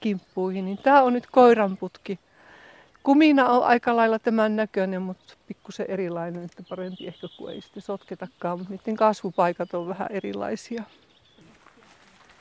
[0.00, 0.64] kimppuihin.
[0.64, 2.18] Niin tämä on nyt koiranputki.
[3.02, 7.82] Kumina on aika lailla tämän näköinen, mutta pikkusen erilainen, että parempi ehkä kuin ei sitten
[7.82, 10.82] sotketakaan, mutta niiden kasvupaikat on vähän erilaisia.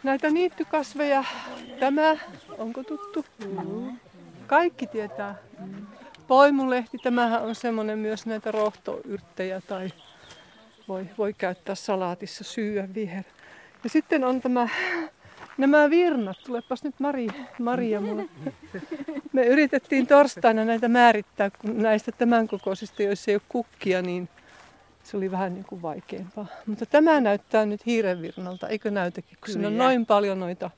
[0.03, 1.23] Näitä niittykasveja,
[1.79, 2.17] tämä,
[2.57, 3.25] onko tuttu?
[4.47, 5.35] Kaikki tietää.
[6.27, 9.89] Poimulehti, tämähän on semmoinen myös näitä rohtoyrttejä tai
[10.87, 13.23] voi, voi käyttää salaatissa syyä viher.
[13.83, 14.69] Ja sitten on tämä,
[15.57, 16.37] nämä virnat.
[16.45, 17.27] Tulepas nyt Mari,
[17.59, 18.25] Maria mulle.
[19.33, 24.29] Me yritettiin torstaina näitä määrittää, kun näistä tämän kokoisista, joissa ei ole kukkia, niin
[25.03, 26.45] se oli vähän niin kuin vaikeampaa.
[26.65, 29.37] Mutta tämä näyttää nyt hiirenvirnalta, eikö näytäkin?
[29.45, 30.69] Kun siinä on noin paljon noita,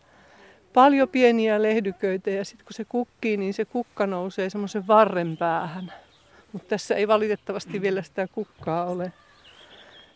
[0.74, 5.94] paljon pieniä lehdyköitä ja sitten kun se kukkii, niin se kukka nousee semmoisen varren päähän.
[6.52, 9.14] Mutta tässä ei valitettavasti vielä sitä kukkaa ole.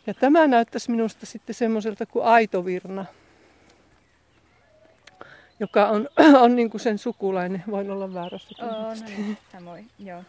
[0.08, 3.06] Ja tämä näyttäisi minusta sitten semmoiselta kuin aitovirna,
[5.60, 6.10] joka on,
[6.44, 7.64] on niin kuin sen sukulainen.
[7.72, 8.50] Voin olla väärässä.
[8.62, 10.24] Oo, no niin, samoin, joo.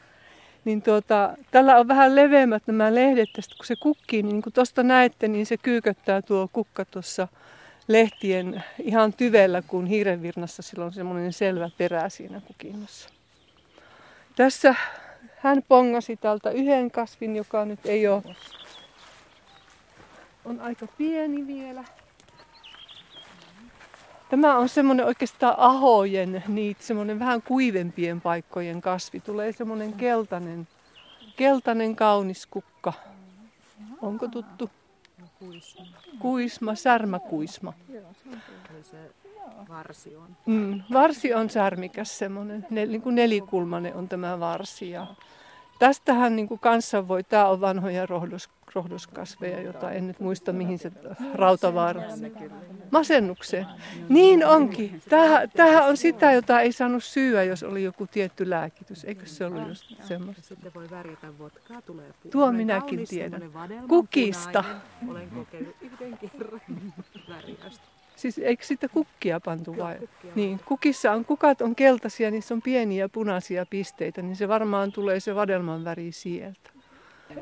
[0.64, 4.52] Niin tuota, tällä on vähän leveämmät nämä lehdet, tästä kun se kukkii, niin, niin kuin
[4.52, 7.28] tuosta näette, niin se kyyköttää tuo kukka tuossa
[7.88, 13.08] lehtien ihan tyvellä, kun hiirenvirnassa sillä on semmoinen selvä perä siinä kukinnassa.
[14.36, 14.74] Tässä
[15.36, 18.22] hän pongasi täältä yhden kasvin, joka nyt ei ole,
[20.44, 21.84] on aika pieni vielä.
[24.34, 29.20] Tämä on semmoinen oikeastaan ahojen, niitä semmoinen vähän kuivempien paikkojen kasvi.
[29.20, 30.68] Tulee semmoinen keltainen,
[31.36, 32.92] keltainen kaunis kukka.
[34.02, 34.70] Onko tuttu?
[35.38, 35.86] Kuisma.
[36.18, 37.72] Kuisma, särmäkuisma.
[39.68, 40.36] varsi on.
[40.46, 44.90] Mm, varsi on särmikäs semmoinen, nel, niin kuin nelikulmainen on tämä varsi.
[44.90, 45.06] Ja
[45.78, 50.78] tästähän niin kuin kanssa voi, tämä on vanhoja rohdos, rohdoskasveja, jota en nyt muista mihin
[50.78, 50.92] se
[51.34, 52.02] rautavaara.
[52.90, 53.66] Masennukseen.
[54.08, 55.02] Niin onkin.
[55.56, 59.04] Tämähän on sitä, jota ei saanut syyä, jos oli joku tietty lääkitys.
[59.04, 60.42] Eikö se ollut just semmoista?
[60.42, 63.42] Sitten voi värjätä vodkaa, tulee Tuo minäkin tiedän.
[63.88, 64.64] Kukista.
[65.08, 66.60] Olen kokeillut yhden kerran
[67.28, 67.93] väriästä.
[68.24, 69.98] Siis eikö sitä kukkia pantu vai?
[69.98, 70.32] kukkia.
[70.34, 75.20] Niin, kukissa on, kukat on keltaisia, niissä on pieniä punaisia pisteitä, niin se varmaan tulee
[75.20, 76.70] se vadelman väri sieltä.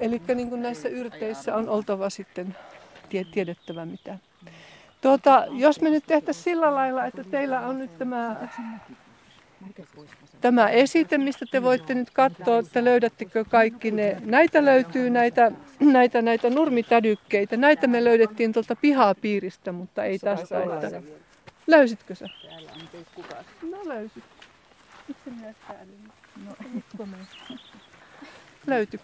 [0.01, 2.57] Eli niin näissä yrteissä on oltava sitten
[3.09, 4.19] tie, tiedettävä mitä.
[5.01, 8.49] Tuota, jos me nyt tehtäisiin sillä lailla, että teillä on nyt tämä,
[10.41, 14.17] tämä esite, mistä te voitte nyt katsoa, että löydättekö kaikki ne.
[14.25, 17.57] Näitä löytyy näitä, näitä, näitä nurmitädykkeitä.
[17.57, 20.63] Näitä me löydettiin tuolta pihapiiristä, mutta ei tästä.
[20.63, 21.03] Että...
[21.67, 22.27] Löysitkö sä?
[23.71, 24.25] No löysit.
[26.99, 27.07] No,
[28.67, 29.01] Löytyi.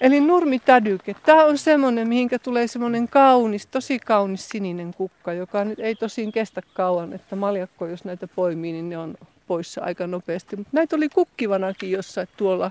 [0.00, 1.16] Eli nurmitädyke.
[1.26, 6.32] Tämä on semmoinen, mihinkä tulee semmoinen kaunis, tosi kaunis sininen kukka, joka nyt ei tosin
[6.32, 9.14] kestä kauan, että maljakko, jos näitä poimii, niin ne on
[9.50, 10.56] poissa aika nopeasti.
[10.56, 12.70] Mutta näitä oli kukkivanakin jossain tuolla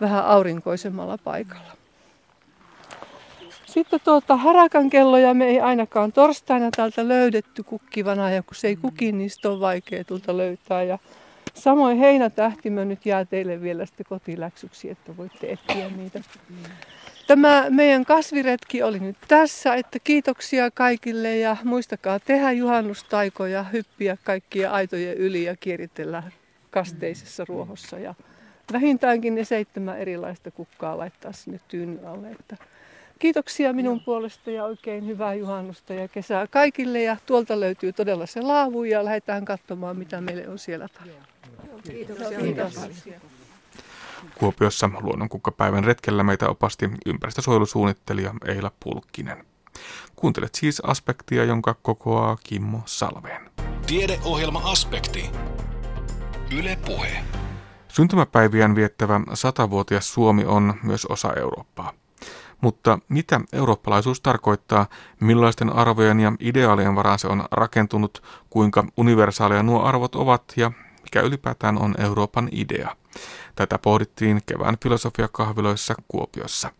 [0.00, 1.72] vähän aurinkoisemmalla paikalla.
[3.66, 8.76] Sitten tuolta harakan kelloja me ei ainakaan torstaina täältä löydetty kukkivana ja kun se ei
[8.76, 10.82] kuki, niin sitä on vaikea tuolta löytää.
[10.82, 10.98] Ja
[11.54, 16.20] samoin heinätähtimö nyt jää teille vielä sitten kotiläksyksi, että voitte etsiä niitä.
[17.26, 24.70] Tämä meidän kasviretki oli nyt tässä, että kiitoksia kaikille ja muistakaa tehdä juhannustaikoja, hyppiä kaikkia
[24.70, 26.22] aitojen yli ja kieritellä
[26.70, 27.98] kasteisessa ruohossa.
[27.98, 28.14] Ja
[28.72, 32.30] vähintäänkin ne seitsemän erilaista kukkaa laittaa sinne tyynyn alle.
[32.30, 32.56] Että
[33.18, 37.02] kiitoksia minun puolesta ja oikein hyvää juhannusta ja kesää kaikille.
[37.02, 41.24] Ja tuolta löytyy todella se laavu ja lähdetään katsomaan, mitä meille on siellä tarjolla.
[41.90, 42.38] Kiitoksia.
[42.38, 42.74] Kiitos.
[44.34, 49.46] Kuopiossa luonnonkukkapäivän retkellä meitä opasti ympäristösuojelusuunnittelija Eila Pulkkinen.
[50.16, 53.50] Kuuntelet siis aspektia, jonka kokoaa Kimmo Salveen.
[53.86, 55.30] Tiedeohjelma Aspekti.
[56.58, 57.24] Yle Puhe.
[57.88, 61.92] Syntymäpäiviään viettävä satavuotias Suomi on myös osa Eurooppaa.
[62.60, 64.86] Mutta mitä eurooppalaisuus tarkoittaa,
[65.20, 71.20] millaisten arvojen ja ideaalien varaan se on rakentunut, kuinka universaaleja nuo arvot ovat ja mikä
[71.20, 72.96] ylipäätään on Euroopan idea?
[73.54, 76.70] Tätä pohdittiin kevään filosofiakahviloissa Kuopiossa.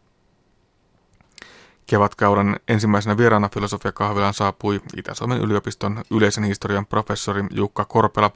[1.86, 8.30] Kevätkauden ensimmäisenä vieraana filosofiakahvilaan saapui Itä-Suomen yliopiston yleisen historian professori Jukka Korpela,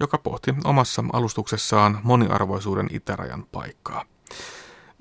[0.00, 4.04] joka pohti omassa alustuksessaan moniarvoisuuden itärajan paikkaa.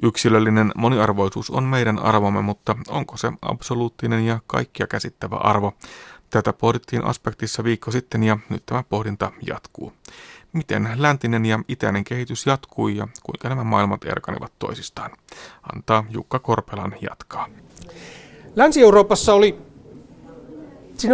[0.03, 5.73] Yksilöllinen moniarvoisuus on meidän arvomme, mutta onko se absoluuttinen ja kaikkia käsittävä arvo?
[6.29, 9.93] Tätä pohdittiin aspektissa viikko sitten ja nyt tämä pohdinta jatkuu.
[10.53, 15.11] Miten läntinen ja itäinen kehitys jatkui ja kuinka nämä maailmat erkanivat toisistaan?
[15.73, 17.47] Antaa Jukka Korpelan jatkaa.
[18.55, 19.57] Länsi-Euroopassa oli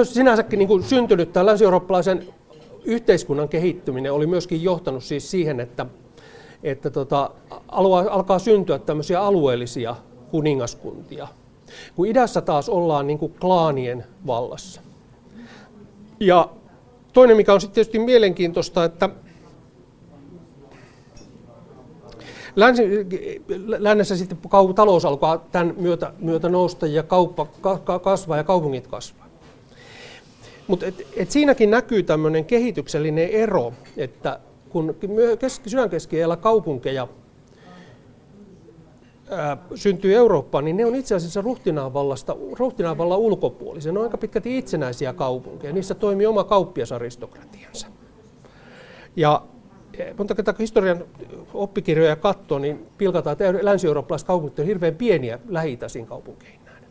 [0.04, 2.28] sinänsäkin niin kuin syntynyt tämä länsi-eurooppalaisen
[2.86, 5.86] yhteiskunnan kehittyminen oli myöskin johtanut siis siihen, että,
[6.64, 7.30] että tota,
[7.68, 9.96] alua, alkaa syntyä tämmöisiä alueellisia
[10.32, 11.28] kuningaskuntia.
[11.96, 14.82] Kun idässä taas ollaan niin kuin klaanien vallassa.
[16.20, 16.50] Ja
[17.14, 19.10] toinen, mikä on sitten tietysti mielenkiintoista, että
[22.56, 22.84] Länsi,
[23.78, 24.38] lännessä sitten
[24.76, 29.26] talous alkaa tämän myötä, myötä nousta ja kauppa ka, ka, kasvaa ja kaupungit kasvaa.
[30.68, 34.40] Mutta et, et siinäkin näkyy tämmöinen kehityksellinen ero, että
[34.70, 34.96] kun
[35.40, 37.08] keski, sydänkeskiajalla kaupunkeja
[39.30, 43.92] ää, syntyy Eurooppaan, niin ne on itse asiassa ruhtinaanvallasta, ruhtinaanvallan ulkopuolisia.
[43.92, 45.74] Ne on aika pitkälti itsenäisiä kaupunkeja.
[45.74, 47.88] Niissä toimii oma kauppiasaristokratiansa.
[49.16, 49.42] Ja
[50.18, 51.06] monta kertaa kun historian
[51.54, 56.90] oppikirjoja katsoo, niin pilkataan, länsi-eurooppalaiset kaupungit ovat hirveän pieniä lähi kaupunkeihin nähden.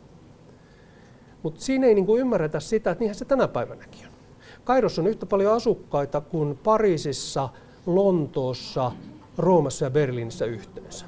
[1.43, 4.13] Mutta siinä ei niinku ymmärretä sitä, että niinhän se tänä päivänäkin on.
[4.63, 7.49] Kairossa on yhtä paljon asukkaita kuin Pariisissa,
[7.85, 8.91] Lontoossa,
[9.37, 11.05] Roomassa ja Berliinissä yhteensä.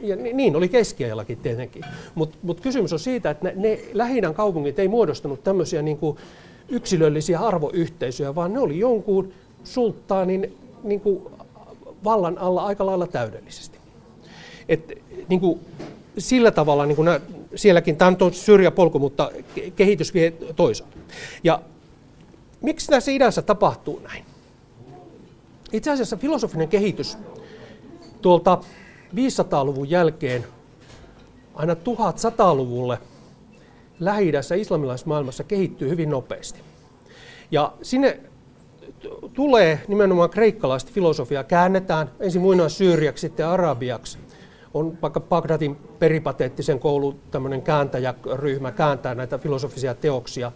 [0.00, 1.82] Ja niin oli keskiajallakin tietenkin.
[2.14, 6.18] Mutta mut kysymys on siitä, että ne, ne lähinnän kaupungit ei muodostanut tämmöisiä niinku
[6.68, 9.32] yksilöllisiä arvoyhteisöjä, vaan ne oli jonkun
[9.64, 11.22] sulttaanin niin kuin
[12.04, 13.78] vallan alla aika lailla täydellisesti.
[14.68, 14.92] Et,
[15.28, 15.60] niin kuin,
[16.18, 17.20] sillä tavalla niin kuin nämä,
[17.54, 19.30] sielläkin, tämä on syrjäpolku, mutta
[19.76, 20.96] kehitys vie toisaalta.
[21.44, 21.60] Ja
[22.60, 24.24] miksi tässä idässä tapahtuu näin?
[25.72, 27.18] Itse asiassa filosofinen kehitys
[28.22, 28.58] tuolta
[29.14, 30.46] 500-luvun jälkeen
[31.54, 32.98] aina 1100-luvulle
[34.00, 36.60] Lähi-idässä islamilaisessa maailmassa kehittyy hyvin nopeasti.
[37.50, 38.20] Ja sinne
[39.32, 44.18] tulee nimenomaan kreikkalaista filosofiaa, käännetään ensin muinaissyyriaksi, sitten arabiaksi.
[44.74, 50.52] On vaikka Bagdadin peripateettisen koulun tämmöinen kääntäjäryhmä kääntää näitä filosofisia teoksia.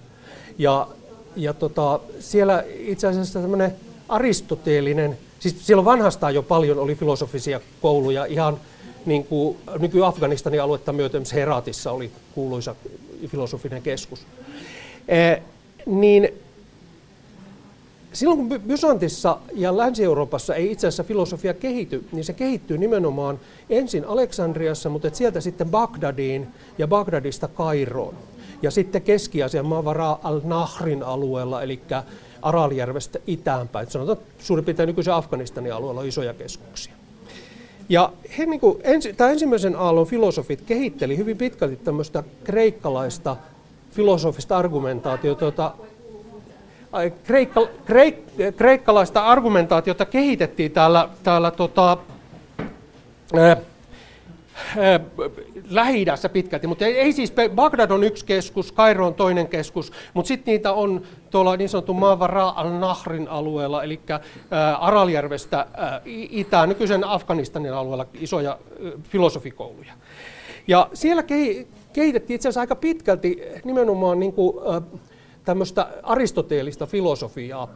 [0.59, 0.89] Ja,
[1.37, 3.75] ja tota, siellä itse asiassa tämmöinen
[4.09, 8.61] aristoteellinen, siis siellä vanhastaan jo paljon oli filosofisia kouluja, ihan
[9.07, 12.75] niin kuin nyky-Afganistanin aluetta myöten Heratissa oli kuuluisa
[13.29, 14.27] filosofinen keskus.
[15.09, 15.37] E,
[15.87, 16.29] niin
[18.13, 24.05] silloin kun Bysantissa ja Länsi-Euroopassa ei itse asiassa filosofia kehity, niin se kehittyy nimenomaan ensin
[24.05, 26.47] Aleksandriassa, mutta sieltä sitten Bagdadiin
[26.79, 28.15] ja Bagdadista Kairoon.
[28.63, 31.81] Ja sitten Keski-Aasian maavara al-Nahrin alueella, eli
[32.43, 33.91] Araljärvestä itäänpäin.
[33.91, 36.95] Sanotaan suurin piirtein nykyisen Afganistanin alueella on isoja keskuksia.
[37.89, 43.37] Ja he, niin kuin, ensi, tämä ensimmäisen aallon filosofit kehitteli hyvin pitkälti tämmöistä kreikkalaista
[43.91, 45.75] filosofista argumentaatiota, jota
[47.25, 48.17] kreikka, kreik,
[48.57, 51.97] kreikkalaista argumentaatiota kehitettiin täällä, täällä tota,
[53.37, 53.57] ää,
[55.71, 60.29] lähi pitkälti, mutta ei, ei siis, Bagdad on yksi keskus, Kairo on toinen keskus, mutta
[60.29, 64.01] sitten niitä on tuolla niin sanotun Maavara al-Nahrin alueella, eli
[64.81, 66.01] Araljärvestä ää,
[66.31, 68.59] itään, nykyisen Afganistanin alueella isoja
[69.03, 69.93] filosofikouluja.
[70.67, 71.23] Ja siellä
[71.93, 74.57] kehitettiin itse asiassa aika pitkälti nimenomaan niin kuin,
[75.45, 77.69] tämmöistä aristoteellista filosofiaa.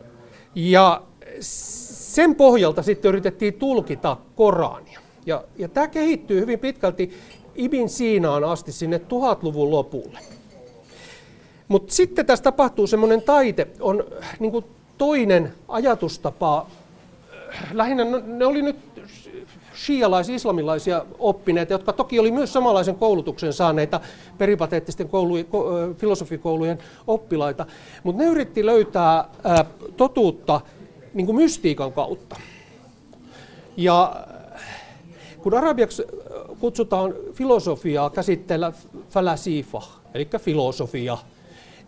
[0.54, 1.02] Ja
[1.40, 5.00] sen pohjalta sitten yritettiin tulkita Korania.
[5.26, 7.12] Ja, ja tämä kehittyy hyvin pitkälti
[7.54, 10.18] Ibn Siinaan asti sinne tuhatluvun lopulle.
[11.68, 14.04] Mutta sitten tässä tapahtuu semmoinen taite, on
[14.38, 14.64] niin
[14.98, 16.66] toinen ajatustapa.
[17.72, 18.76] Lähinnä ne oli nyt
[19.86, 24.00] shialais-islamilaisia oppineita, jotka toki oli myös samanlaisen koulutuksen saaneita
[24.38, 25.34] peripateettisten koulu,
[25.96, 27.66] filosofikoulujen oppilaita,
[28.02, 29.64] mutta ne yritti löytää ää,
[29.96, 30.60] totuutta
[31.14, 32.36] niin kuin mystiikan kautta.
[33.76, 34.26] Ja
[35.42, 36.02] kun arabiaksi
[36.60, 38.72] kutsutaan filosofiaa käsitteellä
[39.10, 39.82] falasifa,
[40.14, 41.18] eli filosofia,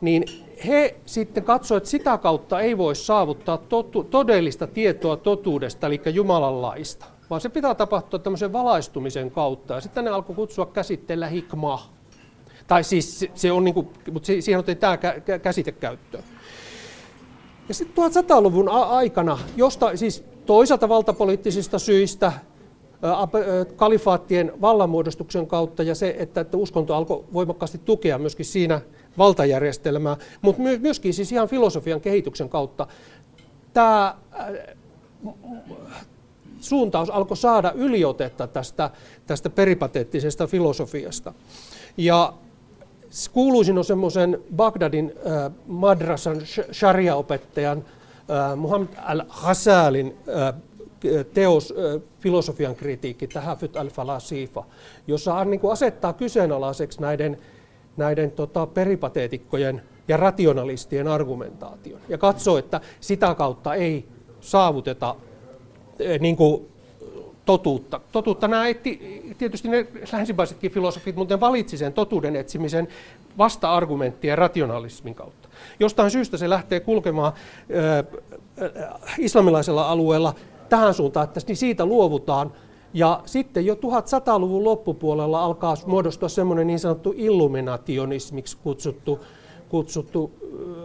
[0.01, 0.25] niin
[0.67, 6.63] he sitten katsoivat, että sitä kautta ei voi saavuttaa totu, todellista tietoa totuudesta, eli Jumalan
[6.63, 9.75] laista vaan se pitää tapahtua tämmöisen valaistumisen kautta.
[9.75, 11.91] Ja sitten ne alkoi kutsua käsitteellä hikma.
[12.67, 14.99] Tai siis se on niin kuin, mutta siihen otettiin tämä
[15.43, 16.25] käsite käyttöön.
[17.69, 22.33] Ja sitten 1100-luvun aikana, josta siis toisaalta valtapoliittisista syistä,
[23.77, 28.81] kalifaattien vallanmuodostuksen kautta ja se, että, että uskonto alkoi voimakkaasti tukea myöskin siinä
[29.19, 32.87] valtajärjestelmää, mutta myöskin siis ihan filosofian kehityksen kautta,
[33.73, 34.15] tämä
[36.61, 38.91] suuntaus alkoi saada yliotetta tästä,
[39.27, 41.33] tästä peripateettisesta filosofiasta.
[41.97, 42.33] Ja
[43.33, 46.37] kuuluisin on semmoisen Bagdadin äh, madrasan
[46.73, 47.79] sharia-opettajan
[48.31, 50.55] äh, Muhammad al-Hasalin äh,
[51.35, 54.65] teos äh, filosofian kritiikki, Tahafut al-Falasifa,
[55.07, 57.39] jossa niin asettaa kyseenalaiseksi näiden,
[57.97, 64.09] näiden tota, peripateetikkojen ja rationalistien argumentaation ja katsoo, että sitä kautta ei
[64.41, 65.17] saavuteta
[66.21, 66.69] niin kuin
[67.45, 68.01] totuutta.
[68.13, 72.89] Totuutta nämä etti, tietysti ne länsimaisetkin filosofit muuten valitsi sen totuuden etsimisen
[73.39, 75.49] vasta-argumenttien rationalismin kautta.
[75.81, 78.21] Jostain syystä se lähtee kulkemaan äh,
[79.19, 80.35] islamilaisella alueella
[80.69, 82.53] tähän suuntaan, että niin siitä luovutaan.
[82.95, 89.25] Ja sitten jo 1100-luvun loppupuolella alkaa muodostua semmoinen niin sanottu illuminationismiksi kutsuttu,
[89.69, 90.33] kutsuttu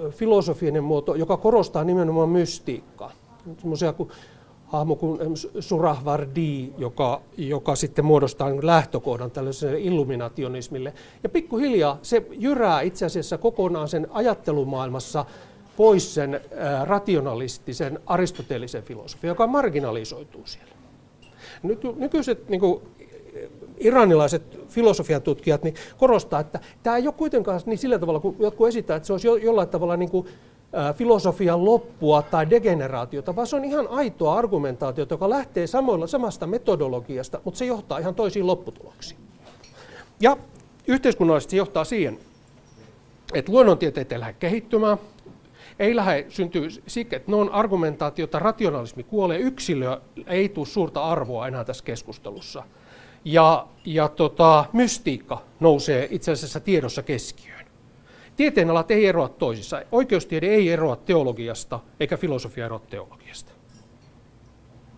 [0.09, 3.11] filosofinen muoto, joka korostaa nimenomaan mystiikkaa.
[3.57, 4.09] Semmoisia kuin
[4.71, 5.19] hahmo kuin
[5.59, 10.93] Surahvardi, joka, joka sitten muodostaa lähtökohdan tällaiselle illuminationismille.
[11.23, 15.25] Ja pikkuhiljaa se jyrää itse asiassa kokonaan sen ajattelumaailmassa
[15.77, 20.71] pois sen ää, rationalistisen aristoteellisen filosofian, joka marginalisoituu siellä.
[21.63, 22.81] Nyky, nykyiset niin kuin,
[23.77, 28.67] iranilaiset filosofian tutkijat niin korostaa, että tämä ei ole kuitenkaan niin sillä tavalla, kun jotkut
[28.67, 30.27] esittää, että se olisi jo, jollain tavalla niin kuin,
[30.95, 37.39] filosofian loppua tai degeneraatiota, vaan se on ihan aitoa argumentaatiota, joka lähtee samoilla, samasta metodologiasta,
[37.43, 39.19] mutta se johtaa ihan toisiin lopputuloksiin.
[40.19, 40.37] Ja
[40.87, 42.19] yhteiskunnallisesti se johtaa siihen,
[43.33, 44.97] että luonnontieteet ei lähde kehittymään,
[45.79, 51.47] ei lähde syntyy siksi, että ne on argumentaatiota, rationalismi kuolee, yksilö ei tule suurta arvoa
[51.47, 52.63] enää tässä keskustelussa.
[53.25, 57.60] Ja, ja tota, mystiikka nousee itse asiassa tiedossa keskiöön.
[58.41, 59.81] Tieteenalat ei eroa toisissa.
[59.91, 63.51] Oikeustiede ei eroa teologiasta, eikä filosofia eroa teologiasta.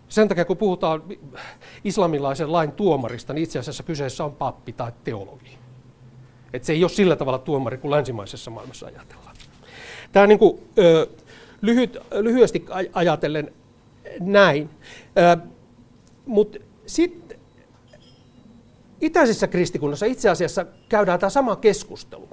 [0.09, 1.03] Sen takia, kun puhutaan
[1.83, 5.57] islamilaisen lain tuomarista, niin itse asiassa kyseessä on pappi tai teologi.
[6.53, 9.35] Et se ei ole sillä tavalla tuomari kuin länsimaisessa maailmassa ajatellaan.
[10.11, 11.07] Tämä niin kuin, ö,
[11.61, 13.53] lyhyt, lyhyesti ajatellen
[14.19, 14.69] näin.
[16.25, 17.39] Mutta sitten
[19.01, 22.27] itäisessä kristikunnassa itse asiassa käydään tämä sama keskustelu.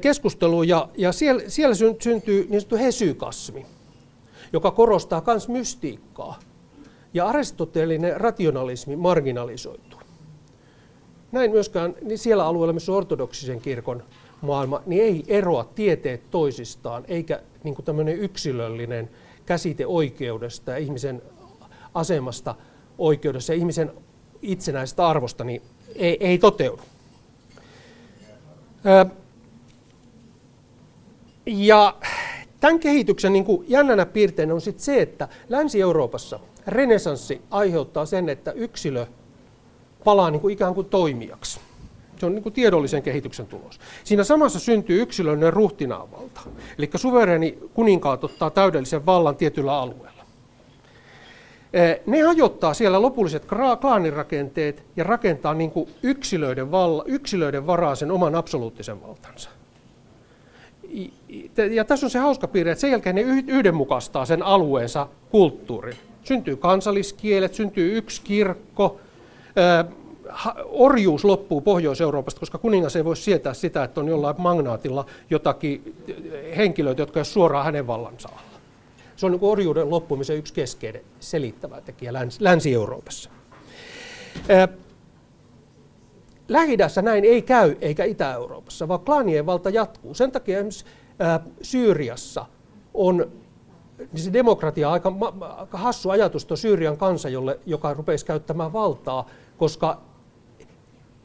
[0.00, 3.66] Keskustelu ja, ja siellä, siellä syntyy niin sanottu hesykasmi,
[4.52, 6.38] joka korostaa myös mystiikkaa.
[7.14, 10.00] Ja aristoteellinen rationalismi marginalisoituu.
[11.32, 14.02] Näin myöskään niin siellä alueella, missä ortodoksisen kirkon
[14.40, 19.10] maailma, niin ei eroa tieteet toisistaan, eikä niin kuin tämmöinen yksilöllinen
[19.46, 21.22] käsite oikeudesta ja ihmisen
[21.94, 22.54] asemasta
[22.98, 23.92] oikeudessa ja ihmisen
[24.42, 25.62] itsenäisestä arvosta, niin
[25.94, 26.82] ei, ei toteudu.
[31.46, 31.94] Ja
[32.60, 38.52] tämän kehityksen niin kuin jännänä piirteinä on sit se, että Länsi-Euroopassa renesanssi aiheuttaa sen, että
[38.52, 39.06] yksilö
[40.04, 41.60] palaa niin kuin ikään kuin toimijaksi.
[42.16, 43.80] Se on niin kuin tiedollisen kehityksen tulos.
[44.04, 46.40] Siinä samassa syntyy yksilöllinen ruhtinaavalta.
[46.78, 50.22] Eli suvereeni kuninkaat ottaa täydellisen vallan tietyllä alueella.
[52.06, 53.46] Ne hajottaa siellä lopulliset
[53.80, 59.50] klaanirakenteet ja rakentaa niin kuin yksilöiden, valla, yksilöiden varaa sen oman absoluuttisen valtansa.
[61.72, 65.96] Ja tässä on se hauska piirre, että sen jälkeen ne yhdenmukaistaa sen alueensa kulttuurin.
[66.24, 69.00] Syntyy kansalliskielet, syntyy yksi kirkko,
[70.64, 75.94] orjuus loppuu Pohjois-Euroopasta, koska kuningas ei voi sietää sitä, että on jollain magnaatilla jotakin
[76.56, 78.40] henkilöitä, jotka ovat suoraan hänen vallansa alla.
[79.16, 83.30] Se on niin orjuuden loppumisen yksi keskeinen selittävä tekijä Länsi-Euroopassa.
[86.48, 90.14] Lähi näin ei käy, eikä Itä-Euroopassa, vaan klaanien valta jatkuu.
[90.14, 90.84] Sen takia esimerkiksi
[91.62, 92.46] Syyriassa
[92.94, 93.32] on
[93.98, 95.12] niin se demokratia aika,
[95.56, 100.00] aika hassu ajatus tuo Syyrian kansa, jolle, joka rupeisi käyttämään valtaa, koska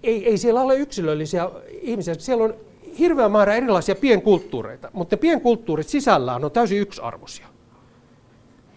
[0.04, 1.50] ei, ei siellä ole yksilöllisiä
[1.82, 2.14] ihmisiä.
[2.14, 2.54] Siellä on
[3.00, 7.48] hirveä määrä erilaisia pienkulttuureita, mutta ne pienkulttuurit sisällään on täysin yksiarvoisia.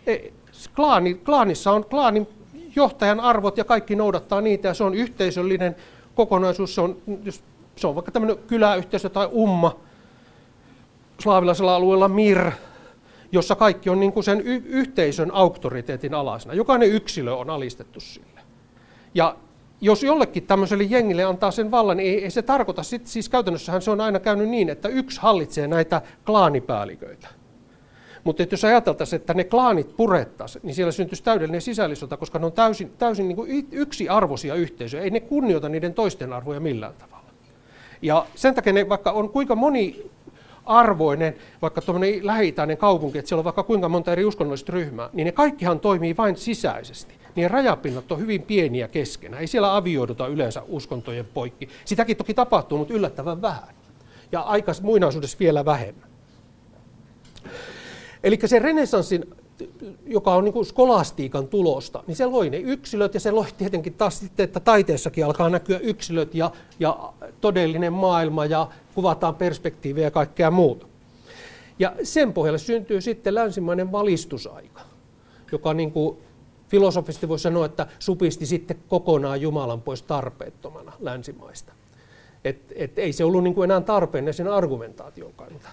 [0.07, 0.17] E,
[0.77, 2.29] klaani, klaanissa on klaanin
[2.77, 5.77] johtajan arvot ja kaikki noudattaa niitä ja se on yhteisöllinen
[6.15, 6.75] kokonaisuus.
[6.75, 7.43] Se on, jos
[7.77, 9.77] se on vaikka tämmöinen kyläyhteisö tai umma,
[11.21, 12.51] slaavilaisella alueella mir,
[13.33, 16.55] jossa kaikki on niin kuin sen y- yhteisön auktoriteetin alaisena.
[16.55, 18.41] Jokainen yksilö on alistettu sille.
[19.15, 19.37] Ja
[19.81, 23.83] jos jollekin tämmöiselle jengille antaa sen vallan, niin ei, ei se tarkoita, sit, siis käytännössähän
[23.83, 27.29] se on aina käynyt niin, että yksi hallitsee näitä klaanipäälliköitä.
[28.25, 32.53] Mutta jos ajateltaisiin, että ne klaanit purettaisiin, niin siellä syntyisi täydellinen sisällissota, koska ne on
[32.53, 35.03] täysin, täysin niin kuin yksiarvoisia yhteisöjä.
[35.03, 37.31] Ei ne kunnioita niiden toisten arvoja millään tavalla.
[38.03, 40.11] Ja sen takia ne, vaikka on kuinka moni
[40.65, 45.25] arvoinen, vaikka tuommoinen lähi kaupunki, että siellä on vaikka kuinka monta eri uskonnollista ryhmää, niin
[45.25, 49.41] ne kaikkihan toimii vain sisäisesti niin rajapinnat on hyvin pieniä keskenään.
[49.41, 51.69] Ei siellä avioiduta yleensä uskontojen poikki.
[51.85, 53.75] Sitäkin toki tapahtuu, mutta yllättävän vähän.
[54.33, 56.14] Ja aika muinaisuudessa vielä vähemmän.
[58.25, 59.25] Eli se renesanssin,
[60.07, 63.95] joka on niin kuin skolastiikan tulosta, niin se loi ne yksilöt ja se loi tietenkin
[63.95, 66.51] taas sitten, että taiteessakin alkaa näkyä yksilöt ja,
[66.81, 70.87] ja todellinen maailma ja kuvataan perspektiivejä ja kaikkea muuta.
[71.79, 74.81] Ja sen pohjalle syntyy sitten länsimainen valistusaika,
[75.53, 76.19] joka niin kuin
[76.69, 81.73] filosofisesti voi sanoa, että supisti sitten kokonaan Jumalan pois tarpeettomana länsimaista.
[82.45, 85.69] Et, et ei se ollut niin kuin enää tarpeen sen argumentaation kannalta.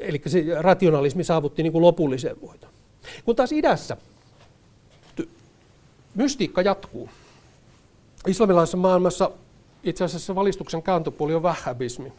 [0.00, 2.70] Eli se rationalismi saavutti niin kuin lopullisen voiton.
[3.24, 3.96] Kun taas idässä
[6.14, 7.08] mystiikka jatkuu.
[8.26, 9.30] Islamilaisessa maailmassa
[9.84, 12.12] itse asiassa valistuksen kääntöpuoli on vähäbismi,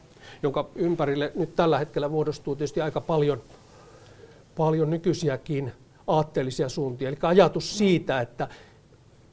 [0.44, 3.42] jonka ympärille nyt tällä hetkellä muodostuu tietysti aika paljon–
[4.58, 5.72] paljon nykyisiäkin
[6.08, 7.10] aatteellisia suuntia.
[7.10, 8.48] Eli ajatus siitä, että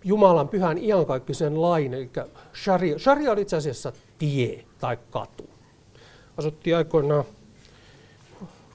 [0.05, 2.11] Jumalan pyhän iankaikkisen lain, eli
[2.64, 5.51] sharia, sharia on itse asiassa tie tai katu.
[6.36, 7.24] asuttiin aikoinaan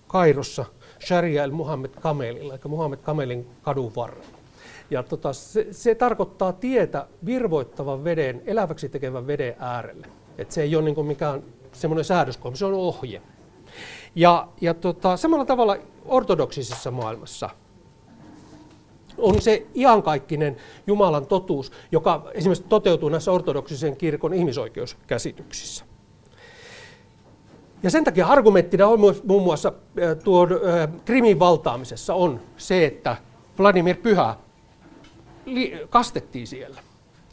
[0.09, 0.65] Kairossa
[0.99, 4.39] Sharia el Muhammed Kamelilla, eli Muhammed Kamelin kadun varrella.
[4.91, 10.07] Ja tota, se, se, tarkoittaa tietä virvoittavan veden, eläväksi tekevän veden äärelle.
[10.37, 13.21] Et se ei ole niin mikään semmoinen säädöskohta, se on ohje.
[14.15, 17.49] Ja, ja tota, samalla tavalla ortodoksisessa maailmassa
[19.17, 20.57] on se iankaikkinen
[20.87, 25.88] Jumalan totuus, joka esimerkiksi toteutuu näissä ortodoksisen kirkon ihmisoikeuskäsityksissä.
[27.83, 29.71] Ja sen takia argumenttina on muun muassa
[30.23, 30.49] tuon
[31.05, 33.17] Krimin valtaamisessa on se, että
[33.59, 34.35] Vladimir Pyhä
[35.89, 36.81] kastettiin siellä,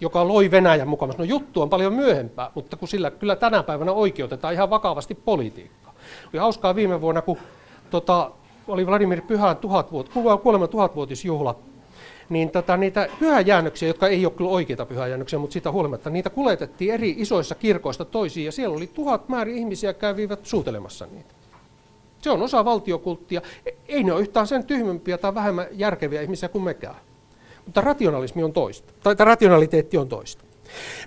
[0.01, 1.13] joka loi Venäjän mukaan.
[1.19, 5.95] No juttu on paljon myöhempää, mutta kun sillä kyllä tänä päivänä oikeutetaan ihan vakavasti politiikkaa.
[6.33, 7.39] Oli hauskaa viime vuonna, kun
[7.91, 8.31] tota,
[8.69, 10.11] oli Vladimir Pyhän tuhat vuot,
[10.43, 11.55] kuoleman tuhatvuotisjuhla,
[12.29, 16.95] niin tota, niitä pyhäjäännöksiä, jotka ei ole kyllä oikeita pyhäjäännöksiä, mutta siitä huolimatta, niitä kuljetettiin
[16.95, 21.35] eri isoissa kirkoista toisiin, ja siellä oli tuhat määrin ihmisiä kävivät suutelemassa niitä.
[22.23, 23.41] Se on osa valtiokulttia.
[23.67, 26.97] E, ei ne ole yhtään sen tyhmempiä tai vähemmän järkeviä ihmisiä kuin mekään.
[27.65, 30.45] Mutta rationalismi on toista, tai, tai rationaliteetti on toista.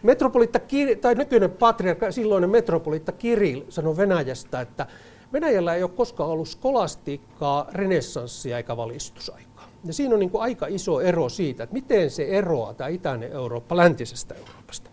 [0.03, 0.59] Metropolitta,
[1.01, 4.88] tai nykyinen patriarkka, silloinen metropolitta Kirill sanoi Venäjästä, että
[5.34, 9.49] Venäjällä ei ole koskaan ollut skolastiikkaa, renessanssia eikä valistusaikaa.
[9.84, 13.32] Ja siinä on niin kuin aika iso ero siitä, että miten se eroaa tämä itäinen
[13.32, 14.89] Eurooppa läntisestä Euroopasta.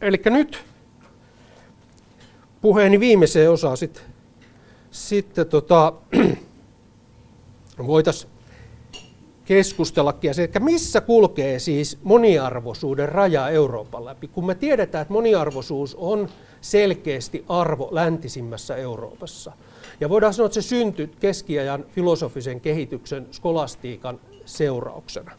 [0.00, 0.64] Eli nyt
[2.60, 4.02] puheeni viimeiseen osaan sitten,
[4.90, 5.92] sitten tota,
[7.86, 8.35] voitaisiin
[9.46, 10.34] keskustellakin.
[10.34, 16.28] Se, että missä kulkee siis moniarvoisuuden raja Euroopan läpi, kun me tiedetään, että moniarvoisuus on
[16.60, 19.52] selkeästi arvo läntisimmässä Euroopassa.
[20.00, 25.32] Ja voidaan sanoa, että se syntyi keskiajan filosofisen kehityksen skolastiikan seurauksena.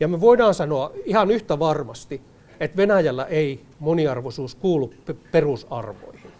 [0.00, 2.20] Ja me voidaan sanoa ihan yhtä varmasti,
[2.60, 4.94] että Venäjällä ei moniarvoisuus kuulu
[5.32, 6.30] perusarvoihin.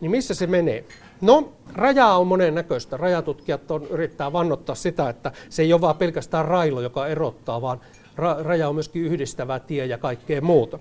[0.00, 0.84] Niin missä se menee?
[1.22, 2.96] No, rajaa on monen näköistä.
[2.96, 7.80] Rajatutkijat on, yrittää vannottaa sitä, että se ei ole vain pelkästään railo, joka erottaa, vaan
[8.16, 10.78] ra- raja on myöskin yhdistävä tie ja kaikkea muuta.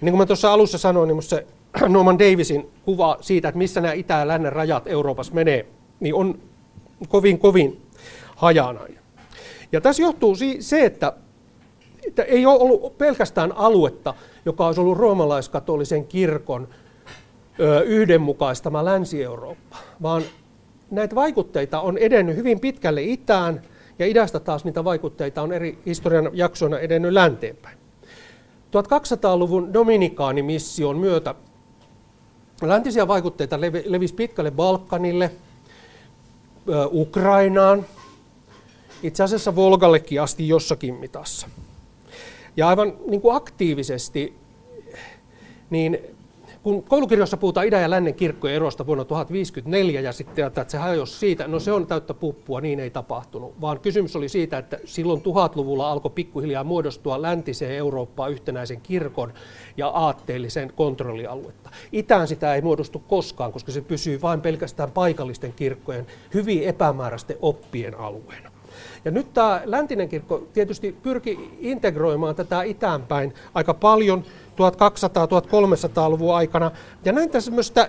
[0.00, 1.46] Niin kuin mä tuossa alussa sanoin, niin se
[1.88, 5.66] Norman Davisin kuva siitä, että missä nämä itä- ja lännen rajat Euroopassa menee,
[6.00, 6.38] niin on
[7.08, 7.82] kovin, kovin
[8.36, 9.02] hajanainen.
[9.72, 11.12] Ja tässä johtuu se, että,
[12.06, 14.14] että ei ole ollut pelkästään aluetta,
[14.44, 16.68] joka olisi ollut roomalaiskatolisen kirkon
[17.84, 20.22] yhdenmukaistama Länsi-Eurooppa, vaan
[20.90, 23.62] näitä vaikutteita on edennyt hyvin pitkälle itään,
[23.98, 27.78] ja idästä taas niitä vaikutteita on eri historian jaksoina edennyt länteenpäin.
[28.70, 31.34] 1200-luvun Dominikaanimission myötä
[32.62, 35.30] läntisiä vaikutteita levisi pitkälle Balkanille,
[36.92, 37.86] Ukrainaan,
[39.02, 41.48] itse asiassa Volgallekin asti jossakin mitassa.
[42.56, 44.34] Ja aivan niin kuin aktiivisesti
[45.70, 45.98] niin
[46.62, 51.18] kun koulukirjoissa puhutaan idän ja lännen kirkkojen erosta vuonna 1054 ja sitten että se hajosi
[51.18, 55.20] siitä, no se on täyttä puppua, niin ei tapahtunut, vaan kysymys oli siitä, että silloin
[55.20, 59.32] tuhatluvulla alkoi pikkuhiljaa muodostua läntiseen Eurooppaan yhtenäisen kirkon
[59.76, 61.70] ja aatteellisen kontrollialuetta.
[61.92, 67.98] Itään sitä ei muodostu koskaan, koska se pysyy vain pelkästään paikallisten kirkkojen hyvin epämääräisten oppien
[67.98, 68.50] alueena.
[69.04, 74.24] Ja nyt tämä läntinen kirkko tietysti pyrki integroimaan tätä itäänpäin aika paljon
[74.58, 76.70] 1200-1300-luvun aikana.
[77.04, 77.88] Ja näin tämmöistä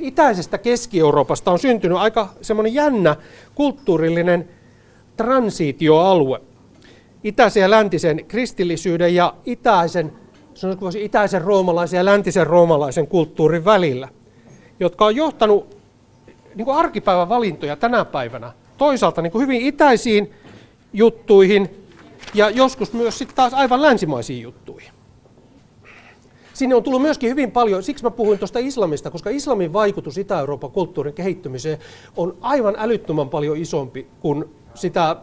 [0.00, 3.16] itäisestä Keski-Euroopasta on syntynyt aika semmoinen jännä
[3.54, 4.48] kulttuurillinen
[5.16, 6.40] transitioalue.
[7.24, 10.12] Itäisen ja läntisen kristillisyyden ja itäisen,
[10.80, 14.08] voisi, itäisen roomalaisen ja läntisen roomalaisen kulttuurin välillä,
[14.80, 15.76] jotka on johtanut
[16.54, 20.30] niin kuin arkipäivän valintoja tänä päivänä toisaalta niin kuin hyvin itäisiin
[20.92, 21.86] juttuihin
[22.34, 24.99] ja joskus myös sitten taas aivan länsimaisiin juttuihin.
[26.60, 30.70] Sinne on tullut myöskin hyvin paljon, siksi mä puhuin tuosta islamista, koska islamin vaikutus Itä-Euroopan
[30.70, 31.78] kulttuurin kehittymiseen
[32.16, 34.44] on aivan älyttömän paljon isompi kuin
[34.74, 35.16] sitä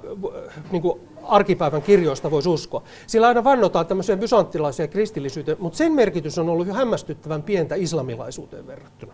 [0.71, 2.83] niin kuin arkipäivän kirjoista voisi uskoa.
[3.07, 9.13] Sillä aina vannotaan tämmöiseen bysanttilaiseen kristillisyyteen, mutta sen merkitys on ollut hämmästyttävän pientä islamilaisuuteen verrattuna.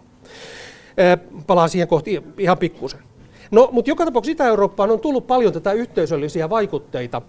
[1.47, 2.99] Palaan siihen kohti ihan pikkusen.
[3.51, 7.21] No, mutta joka tapauksessa Itä-Eurooppaan on tullut paljon tätä yhteisöllisiä vaikutteita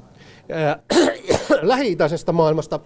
[1.62, 2.80] lähi-itäisestä maailmasta,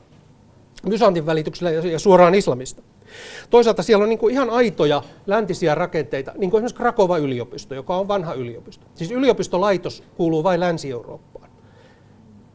[0.89, 2.83] Byzantin välityksellä ja suoraan islamista.
[3.51, 7.97] Toisaalta siellä on niin kuin ihan aitoja läntisiä rakenteita, niin kuin esimerkiksi Krakova yliopisto, joka
[7.97, 8.87] on vanha yliopisto.
[8.95, 11.51] Siis yliopistolaitos kuuluu vain Länsi-Eurooppaan.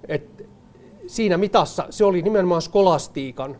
[0.07, 0.45] Et
[1.07, 3.57] siinä mitassa se oli nimenomaan skolastiikan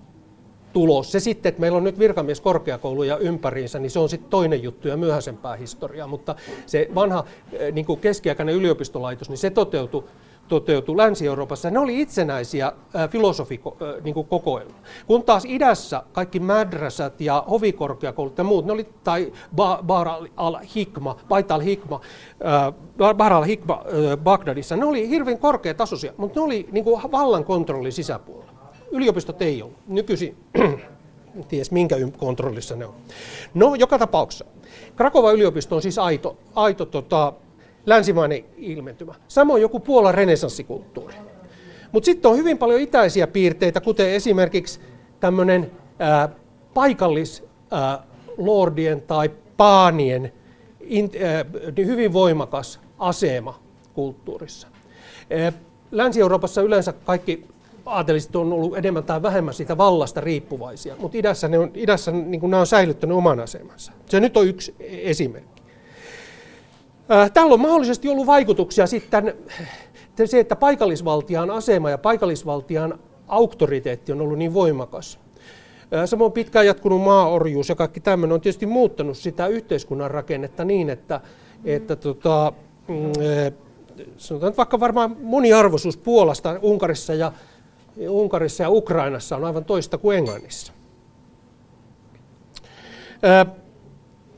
[0.74, 1.11] tulos.
[1.11, 4.97] Se sitten, että meillä on nyt virkamieskorkeakouluja ympäriinsä, niin se on sitten toinen juttu ja
[4.97, 6.07] myöhäisempää historiaa.
[6.07, 6.36] Mutta
[6.66, 10.03] se vanha eh, niin kuin keskiaikainen yliopistolaitos, niin se toteutui
[10.47, 12.71] toteutui Länsi-Euroopassa, ne oli itsenäisiä
[13.09, 14.01] filosofikokoelmia.
[14.03, 14.75] Niin kokoelmia.
[15.07, 19.33] Kun taas idässä kaikki madrasat ja hovikorkeakoulut ja muut, ne oli, tai
[19.83, 22.01] Bar al-Hikma, Bait al-Hikma,
[23.17, 23.83] Bar al-Hikma
[24.23, 28.53] Bagdadissa, ne oli hirveän korkeatasoisia, mutta ne oli niin kuin vallan kontrollin sisäpuolella.
[28.91, 29.77] Yliopistot ei ollut.
[29.87, 30.37] Nykyisin
[31.49, 32.93] ties minkä kontrollissa ne on.
[33.53, 34.45] No, joka tapauksessa.
[34.95, 37.33] Krakova yliopisto on siis aito, aito tota,
[37.86, 39.15] länsimainen ilmentymä.
[39.27, 41.15] Samoin joku Puolan renesanssikulttuuri.
[41.91, 44.79] Mutta sitten on hyvin paljon itäisiä piirteitä, kuten esimerkiksi
[45.19, 45.71] tämmöinen
[46.73, 50.34] paikallislordien tai paanien
[50.81, 51.45] in, ää,
[51.77, 53.59] hyvin voimakas asema
[53.93, 54.67] kulttuurissa.
[55.91, 57.45] Länsi-Euroopassa yleensä kaikki
[57.86, 62.41] aateliset on ollut enemmän tai vähemmän siitä vallasta riippuvaisia, mutta idässä, ne on, idässä niin
[62.41, 63.91] nämä on säilyttänyt oman asemansa.
[64.05, 65.53] Se nyt on yksi esimerkki.
[67.34, 69.34] Tällä on mahdollisesti ollut vaikutuksia sitten
[70.26, 75.20] se, että paikallisvaltian asema ja paikallisvaltian auktoriteetti on ollut niin voimakas.
[76.05, 81.22] Samoin pitkään jatkunut maaorjuus ja kaikki tämmöinen on tietysti muuttanut sitä yhteiskunnan rakennetta niin, että,
[81.66, 82.53] että tota,
[82.88, 82.95] mm,
[84.18, 87.32] sanotaan vaikka varmaan moniarvoisuus Puolasta, Unkarissa ja,
[88.09, 90.74] Unkarissa ja Ukrainassa on aivan toista kuin Englannissa.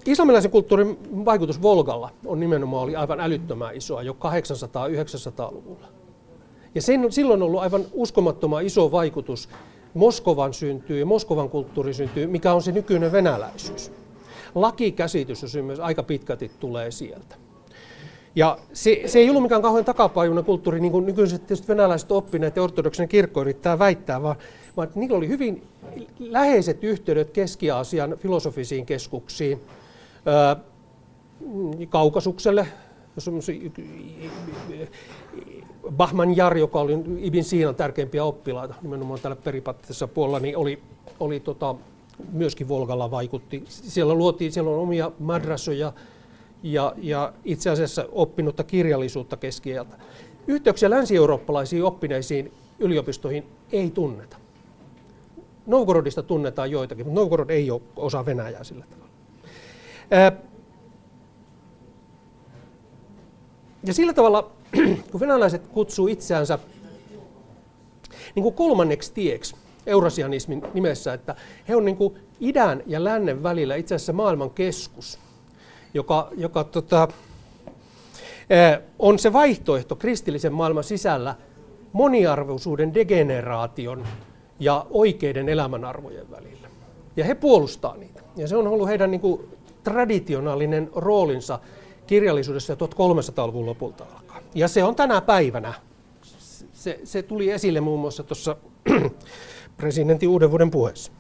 [0.06, 5.88] Islamilaisen kulttuurin vaikutus Volgalla on nimenomaan oli aivan älyttömän isoa jo 800-900-luvulla.
[6.76, 9.50] Ja sen, silloin on ollut aivan uskomattoman iso vaikutus
[9.94, 13.92] Moskovan syntyy ja Moskovan kulttuuri syntyy, mikä on se nykyinen venäläisyys.
[14.56, 17.36] Lakikäsitys, jos myös aika pitkälti tulee sieltä.
[18.36, 22.64] Ja se, se ei ollut mikään kauhean takapajuinen kulttuuri, niin kuin nykyiset venäläiset oppineet ja
[22.64, 24.36] ortodoksen kirkko yrittää väittää, vaan,
[24.78, 25.64] vaan niillä oli hyvin
[26.20, 29.62] läheiset yhteydet Keski-Aasian filosofisiin keskuksiin,
[31.90, 32.68] Kaukasukselle,
[35.92, 40.82] Bahman Jar, joka oli Ibn Siinan tärkeimpiä oppilaita nimenomaan täällä peripattisessa puolella, niin oli,
[41.20, 41.76] oli tota,
[42.32, 43.64] myöskin Volgalla vaikutti.
[43.68, 45.94] Siellä luotiin, siellä on omia madrasoja
[46.64, 49.98] ja, ja itse asiassa oppinutta kirjallisuutta keskieltä.
[50.48, 54.38] Yhteyksiä länsi-eurooppalaisiin oppineisiin yliopistoihin ei tunneta.
[55.66, 59.15] Novgorodista tunnetaan joitakin, mutta Novgorod ei ole osa Venäjää sillä tavalla.
[63.84, 64.52] Ja sillä tavalla,
[65.12, 66.60] kun venäläiset kutsuu itseänsä
[68.36, 71.36] niin kuin kolmanneksi tieksi eurasianismin nimessä, että
[71.68, 75.20] he on niin kuin idän ja lännen välillä itse asiassa maailman keskus,
[75.94, 77.08] joka, joka tota,
[79.00, 81.36] on se vaihtoehto kristillisen maailman sisällä
[81.94, 84.08] moniarvoisuuden degeneraation
[84.60, 86.70] ja oikeiden elämänarvojen välillä.
[87.18, 88.22] Ja he puolustaa niitä.
[88.36, 89.42] Ja se on ollut heidän niin kuin,
[89.86, 91.60] traditionaalinen roolinsa
[92.08, 94.42] kirjallisuudessa 1300-luvun lopulta alkaa.
[94.56, 95.74] Ja se on tänä päivänä.
[96.72, 98.56] Se, se tuli esille muun muassa tuossa
[99.78, 101.12] presidentin uuden vuoden puheessa.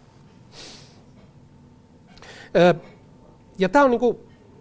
[3.57, 4.17] Ja tämä on niin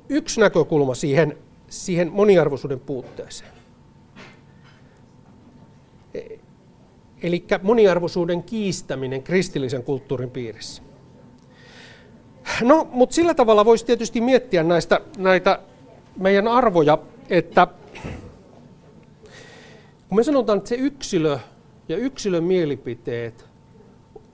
[0.08, 1.38] yksi näkökulma siihen,
[1.68, 3.50] siihen moniarvoisuuden puutteeseen.
[6.14, 6.20] E,
[7.22, 10.82] Eli moniarvoisuuden kiistäminen kristillisen kulttuurin piirissä.
[12.62, 15.58] No, mutta sillä tavalla voisi tietysti miettiä näistä, näitä
[16.16, 16.98] meidän arvoja,
[17.30, 17.66] että
[20.08, 21.38] kun me sanotaan, että se yksilö
[21.88, 23.46] ja yksilön mielipiteet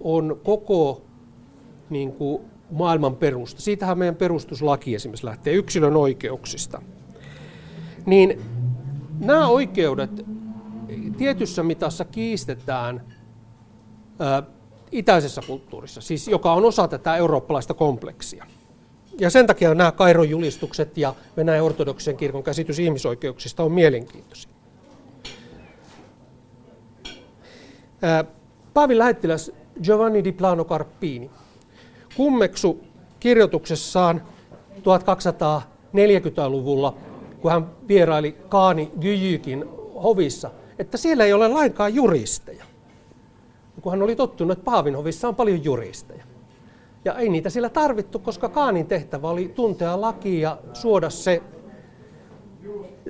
[0.01, 1.03] on koko
[1.91, 3.63] niin kuin, maailman perusta.
[3.63, 6.83] Siitähän meidän perustuslaki esimerkiksi lähtee yksilön oikeuksista.
[8.07, 8.41] Niin
[9.19, 10.27] nämä oikeudet
[11.17, 13.03] tietyssä mitassa kiistetään
[14.93, 18.47] itäisessä kulttuurissa, siis joka on osa tätä eurooppalaista kompleksia.
[19.19, 24.51] Ja sen takia nämä Kairon julistukset ja Venäjän ortodoksen kirkon käsitys ihmisoikeuksista on mielenkiintoisia.
[28.75, 31.31] Paavin lähettiläs Giovanni di Plano Carpini
[32.17, 32.85] kummeksu
[33.21, 34.23] kirjoituksessaan
[34.77, 36.97] 1240-luvulla,
[37.41, 39.65] kun hän vieraili Kaani Gyjykin
[40.03, 42.70] hovissa, että siellä ei ole lainkaan juristeja
[43.81, 46.25] kun hän oli tottunut, että Paavinhovissa on paljon juristeja.
[47.05, 51.43] Ja ei niitä siellä tarvittu, koska Kaanin tehtävä oli tuntea lakia ja suoda se,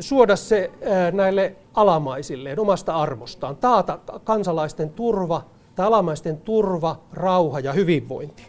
[0.01, 0.71] suoda se
[1.13, 5.45] näille alamaisille omasta arvostaan, taata kansalaisten turva,
[5.75, 8.43] tai alamaisten turva, rauha ja hyvinvointi.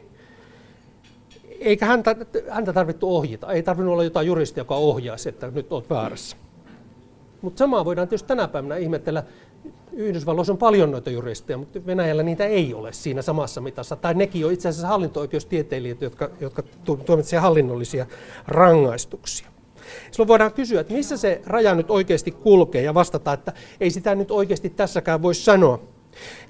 [1.60, 2.16] Eikä häntä,
[2.50, 6.38] häntä tarvittu ohjata, ei tarvinnut olla jotain juristia, joka ohjaisi, että nyt olet väärässä.
[7.42, 9.24] Mutta samaa voidaan tietysti tänä päivänä ihmetellä
[9.94, 13.96] Yhdysvalloissa on paljon noita juristeja, mutta Venäjällä niitä ei ole siinä samassa mitassa.
[13.96, 16.64] Tai nekin on itse asiassa hallinto-oikeustieteilijöitä, jotka, jotka
[17.06, 18.06] tuomitsevat hallinnollisia
[18.48, 19.48] rangaistuksia.
[20.12, 24.16] Silloin voidaan kysyä, että missä se raja nyt oikeasti kulkee ja vastata, että ei sitä
[24.16, 25.82] nyt oikeasti tässäkään voi sanoa.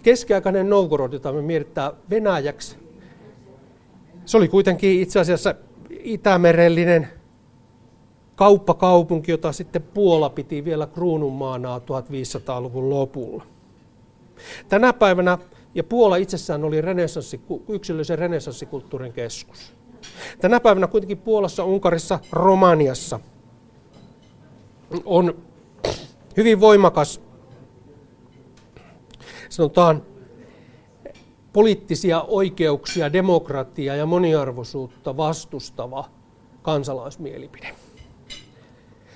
[0.03, 2.77] Keskiaikainen Novgorod, jota me mietitään Venäjäksi,
[4.25, 5.55] se oli kuitenkin itse asiassa
[5.89, 7.07] itämerellinen
[8.41, 13.43] kauppakaupunki, jota sitten Puola piti vielä kruununmaana 1500-luvun lopulla.
[14.69, 15.37] Tänä päivänä,
[15.75, 19.73] ja Puola itsessään oli renessanssi, yksilöllisen renessanssikulttuurin keskus.
[20.39, 23.19] Tänä päivänä kuitenkin Puolassa, Unkarissa, Romaniassa
[25.05, 25.33] on
[26.37, 27.21] hyvin voimakas,
[29.49, 30.03] sanotaan,
[31.53, 36.05] poliittisia oikeuksia, demokratiaa ja moniarvoisuutta vastustava
[36.61, 37.75] kansalaismielipide.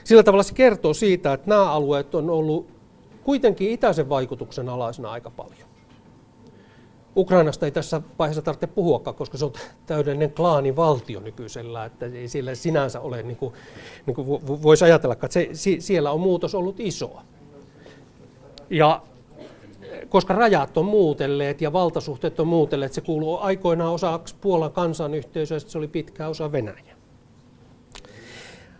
[0.06, 2.68] Sillä tavalla se kertoo siitä, että nämä alueet on ollut
[3.24, 5.68] kuitenkin itäisen vaikutuksen alaisena aika paljon.
[7.18, 9.54] Ukrainasta ei tässä vaiheessa tarvitse puhuakaan, koska se on
[9.86, 13.54] täydellinen klaanivaltio nykyisellä, että ei sillä sinänsä ole, niin kuin,
[14.06, 15.50] niin kuin voisi ajatella, että se,
[15.80, 17.22] siellä on muutos ollut isoa.
[18.70, 19.02] Ja
[20.10, 25.78] koska rajat on muutelleet ja valtasuhteet on muutelleet, se kuuluu aikoinaan osaksi Puolan kansanyhteisöä, se
[25.78, 26.96] oli pitkä osa Venäjä.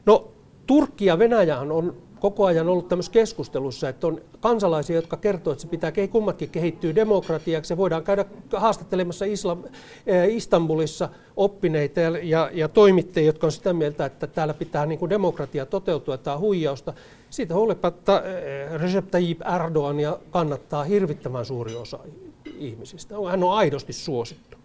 [0.06, 0.35] No,
[0.68, 5.62] Turkki ja Venäjä on koko ajan ollut tämmöisessä keskustelussa, että on kansalaisia, jotka kertoo, että
[5.62, 7.68] se pitää kummatkin kehittyä demokratiaksi.
[7.68, 9.64] Se voidaan käydä haastattelemassa Islam,
[10.08, 15.00] eh, Istanbulissa oppineita ja, ja, ja toimittajia, jotka on sitä mieltä, että täällä pitää niin
[15.00, 16.94] kuin demokratia toteutua, tämä huijausta.
[17.30, 22.00] Siitä huolimatta eh, Recep Tayyip Erdogan ja kannattaa hirvittävän suuri osa
[22.58, 23.16] ihmisistä.
[23.30, 24.58] Hän on aidosti suosittu.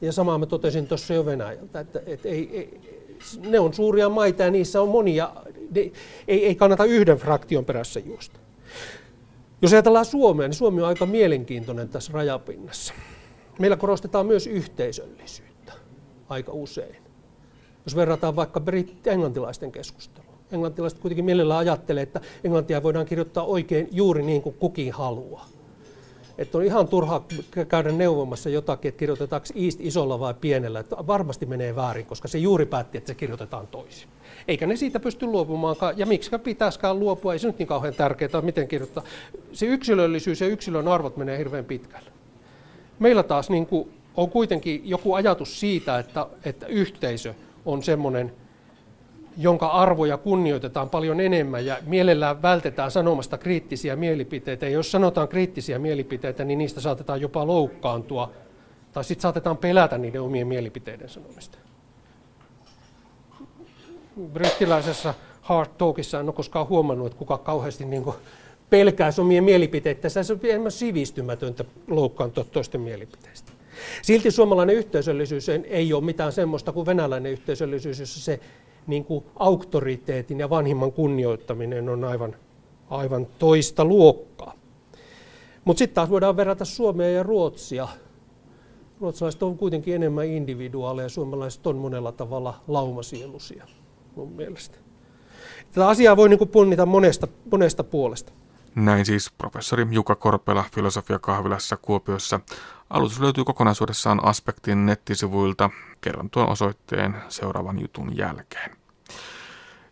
[0.00, 2.80] Ja samaa mä totesin tuossa jo Venäjältä, että, että ei, ei,
[3.38, 5.32] ne on suuria maita ja niissä on monia,
[5.74, 5.80] ne,
[6.28, 8.40] ei, ei kannata yhden fraktion perässä juosta.
[9.62, 12.94] Jos ajatellaan Suomea, niin Suomi on aika mielenkiintoinen tässä rajapinnassa.
[13.58, 15.72] Meillä korostetaan myös yhteisöllisyyttä
[16.28, 16.96] aika usein.
[17.84, 20.38] Jos verrataan vaikka britti-englantilaisten keskustelua.
[20.52, 25.48] Englantilaiset kuitenkin mielellään ajattelee, että englantia voidaan kirjoittaa oikein juuri niin kuin kukin haluaa.
[26.38, 27.22] Että on ihan turha
[27.68, 30.80] käydä neuvomassa jotakin, että kirjoitetaanko East isolla vai pienellä.
[30.80, 34.08] Että varmasti menee väärin, koska se juuri päätti, että se kirjoitetaan toisin.
[34.48, 35.98] Eikä ne siitä pysty luopumaankaan.
[35.98, 39.04] Ja miksi pitäisikään luopua, ei se nyt niin kauhean tärkeää, miten kirjoittaa.
[39.52, 42.10] Se yksilöllisyys ja yksilön arvot menee hirveän pitkälle.
[42.98, 47.34] Meillä taas niin kuin on kuitenkin joku ajatus siitä, että, että yhteisö
[47.66, 48.32] on semmoinen
[49.40, 54.66] jonka arvoja kunnioitetaan paljon enemmän ja mielellään vältetään sanomasta kriittisiä mielipiteitä.
[54.66, 58.32] Ja jos sanotaan kriittisiä mielipiteitä, niin niistä saatetaan jopa loukkaantua
[58.92, 61.58] tai sitten saatetaan pelätä niiden omien mielipiteiden sanomista.
[64.32, 68.04] Brittiläisessä Hard Talkissa en ole koskaan huomannut, että kuka kauheasti niin
[68.70, 70.08] pelkää omien mielipiteitä.
[70.08, 73.52] Se on enemmän sivistymätöntä loukkaantua toisten mielipiteistä.
[74.02, 78.40] Silti suomalainen yhteisöllisyys ei ole mitään semmoista kuin venäläinen yhteisöllisyys, jossa se
[78.88, 82.36] niin kuin auktoriteetin ja vanhimman kunnioittaminen on aivan,
[82.90, 84.52] aivan toista luokkaa.
[85.64, 87.88] Mutta sitten taas voidaan verrata Suomea ja Ruotsia.
[89.00, 93.66] Ruotsalaiset on kuitenkin enemmän individuaaleja ja suomalaiset on monella tavalla laumasielusia
[94.16, 94.76] mun mielestä.
[95.70, 98.32] Tätä asiaa voi niin kuin punnita monesta, monesta puolesta.
[98.74, 102.40] Näin siis professori Juka Korpela filosofiakahvilassa Kuopiossa.
[102.90, 105.70] Alustus löytyy kokonaisuudessaan Aspektin nettisivuilta.
[106.00, 108.77] Kerron tuon osoitteen seuraavan jutun jälkeen.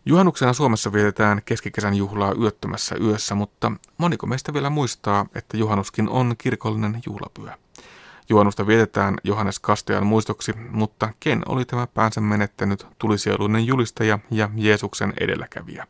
[0.07, 6.35] Juhannuksena Suomessa vietetään keskikesän juhlaa yöttömässä yössä, mutta moniko meistä vielä muistaa, että juhannuskin on
[6.37, 7.57] kirkollinen juhlapyhä.
[8.29, 15.13] Juhannusta vietetään Johannes Kastajan muistoksi, mutta ken oli tämä päänsä menettänyt tulisieluinen julistaja ja Jeesuksen
[15.19, 15.87] edelläkävijä?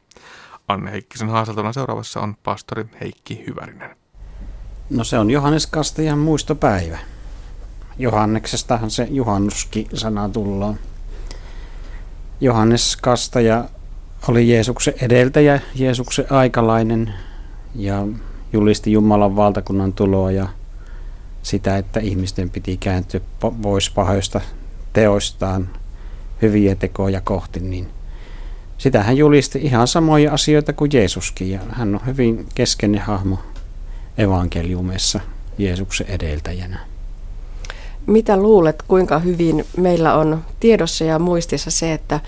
[0.68, 3.98] Anne Heikkisen haastattelun seuraavassa on pastori Heikki Hyvärinen.
[4.90, 6.98] No se on Johannes Kastajan muistopäivä.
[7.98, 10.80] Johanneksestahan se juhannuskin-sana tullaan.
[12.42, 13.70] Johannes Kastaja
[14.28, 17.14] oli Jeesuksen edeltäjä, Jeesuksen aikalainen
[17.76, 18.08] ja
[18.54, 20.48] julisti Jumalan valtakunnan tuloa ja
[21.42, 23.22] sitä, että ihmisten piti kääntyä
[23.62, 24.42] pois pahoista
[24.94, 25.70] teoistaan
[26.42, 27.88] hyviä tekoja kohti, niin
[28.78, 33.40] sitä hän julisti ihan samoja asioita kuin Jeesuskin ja hän on hyvin keskeinen hahmo
[34.18, 35.20] evankeliumessa
[35.58, 36.80] Jeesuksen edeltäjänä.
[38.08, 42.20] Mitä luulet, kuinka hyvin meillä on tiedossa ja muistissa se, että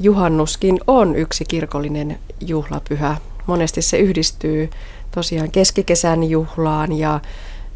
[0.00, 3.16] juhannuskin on yksi kirkollinen juhlapyhä.
[3.46, 4.70] Monesti se yhdistyy
[5.10, 7.20] tosiaan keskikesän juhlaan ja,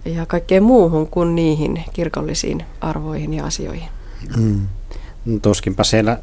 [0.05, 3.89] ja kaikkeen muuhun kuin niihin kirkollisiin arvoihin ja asioihin.
[4.37, 4.67] Mm.
[5.25, 6.19] No, tuskinpa siellä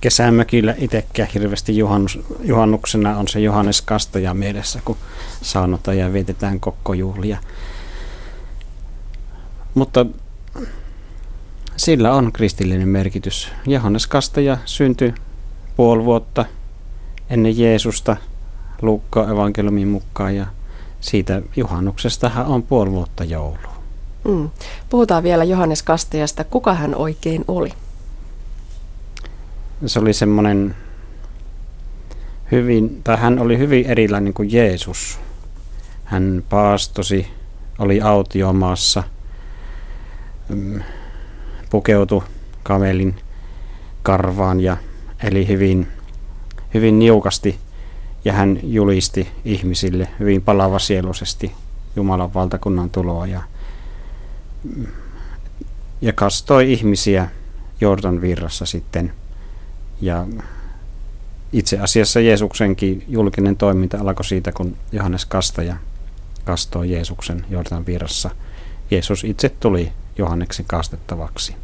[0.00, 4.96] kesämökillä itsekään hirveästi juhannus, juhannuksena on se Johannes Kastaja mielessä, kun
[5.42, 7.38] saunotaan ja vietetään kokkojuhlia.
[9.74, 10.06] Mutta
[11.76, 13.52] sillä on kristillinen merkitys.
[13.66, 15.14] Johannes Kastaja syntyi
[15.76, 16.44] puoli vuotta
[17.30, 18.16] ennen Jeesusta
[18.82, 20.46] Luukka evankeliumin mukaan ja
[21.00, 23.76] siitä juhannuksestahan on puoli vuotta joulua.
[24.28, 24.50] Mm.
[24.88, 26.44] Puhutaan vielä Johannes Kastajasta.
[26.44, 27.72] Kuka hän oikein oli?
[29.86, 30.74] Se oli semmoinen
[32.52, 35.18] hyvin, tai hän oli hyvin erilainen kuin Jeesus.
[36.04, 37.26] Hän paastosi,
[37.78, 39.02] oli autiomaassa,
[40.48, 40.80] mm,
[41.70, 42.22] pukeutui
[42.62, 43.14] kamelin
[44.02, 44.76] karvaan ja
[45.22, 45.88] eli hyvin,
[46.74, 47.58] hyvin niukasti
[48.24, 51.52] ja hän julisti ihmisille hyvin palavasieluisesti
[51.96, 53.42] Jumalan valtakunnan tuloa ja,
[56.00, 57.28] ja kastoi ihmisiä
[57.80, 59.12] Jordan virrassa sitten.
[60.00, 60.26] Ja
[61.52, 65.76] itse asiassa Jeesuksenkin julkinen toiminta alkoi siitä, kun Johannes Kastaja
[66.44, 68.30] kastoi Jeesuksen Jordan virrassa.
[68.90, 71.56] Jeesus itse tuli Johanneksen kastettavaksi.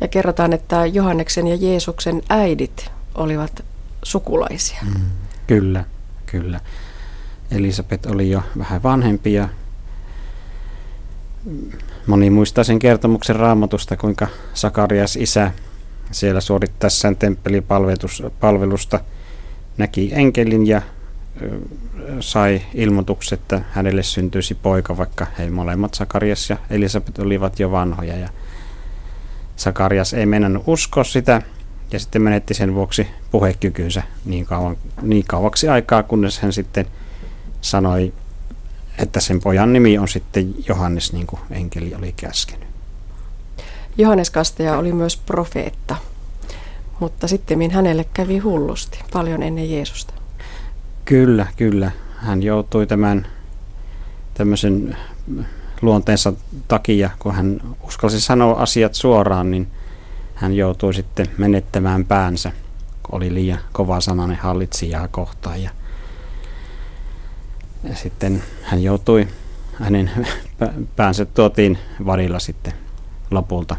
[0.00, 3.64] Ja kerrotaan, että Johanneksen ja Jeesuksen äidit olivat
[4.02, 4.78] sukulaisia.
[4.82, 5.04] Mm,
[5.46, 5.84] kyllä,
[6.26, 6.60] kyllä.
[7.50, 9.48] Elisabet oli jo vähän vanhempi ja
[12.06, 15.50] moni muistaa sen kertomuksen raamatusta, kuinka Sakarias isä
[16.10, 19.00] siellä suorittaessaan temppelipalvelusta
[19.78, 20.82] näki enkelin ja
[22.20, 28.16] sai ilmoituksen, että hänelle syntyisi poika, vaikka he molemmat Sakarias ja Elisabet olivat jo vanhoja.
[28.16, 28.28] Ja
[29.56, 31.42] Sakarias ei mennä uskoa sitä
[31.92, 36.86] ja sitten menetti sen vuoksi puhekykynsä niin, kauan, niin kauaksi aikaa, kunnes hän sitten
[37.60, 38.12] sanoi,
[38.98, 42.68] että sen pojan nimi on sitten Johannes, niin kuin enkeli oli käskenyt.
[43.98, 45.96] Johannes Kastaja oli myös profeetta,
[47.00, 50.14] mutta sitten hänelle kävi hullusti, paljon ennen Jeesusta.
[51.04, 51.90] Kyllä, kyllä.
[52.16, 53.26] Hän joutui tämän
[54.34, 54.96] tämmöisen
[55.82, 56.32] luonteensa
[56.68, 59.68] takia, kun hän uskalsi sanoa asiat suoraan, niin
[60.34, 62.52] hän joutui sitten menettämään päänsä,
[63.02, 65.62] kun oli liian kova sananen hallitsijaa kohtaan.
[65.62, 65.70] Ja,
[67.84, 69.28] ja sitten hän joutui,
[69.74, 70.10] hänen
[70.96, 72.72] päänsä tuotiin varilla sitten
[73.30, 73.76] lopulta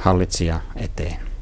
[0.00, 1.33] hallitsija eteen.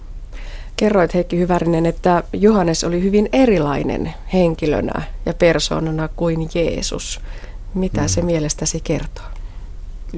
[0.82, 7.20] Kerroit Heikki Hyvärinen, että Johannes oli hyvin erilainen henkilönä ja persoonana kuin Jeesus.
[7.74, 8.08] Mitä mm.
[8.08, 9.24] se mielestäsi kertoo?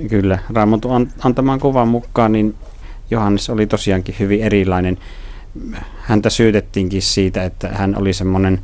[0.09, 2.55] Kyllä, Raamatun antamaan kuvan mukaan niin
[3.11, 4.99] Johannes oli tosiaankin hyvin erilainen.
[6.01, 8.63] Häntä syytettiinkin siitä, että hän oli semmoinen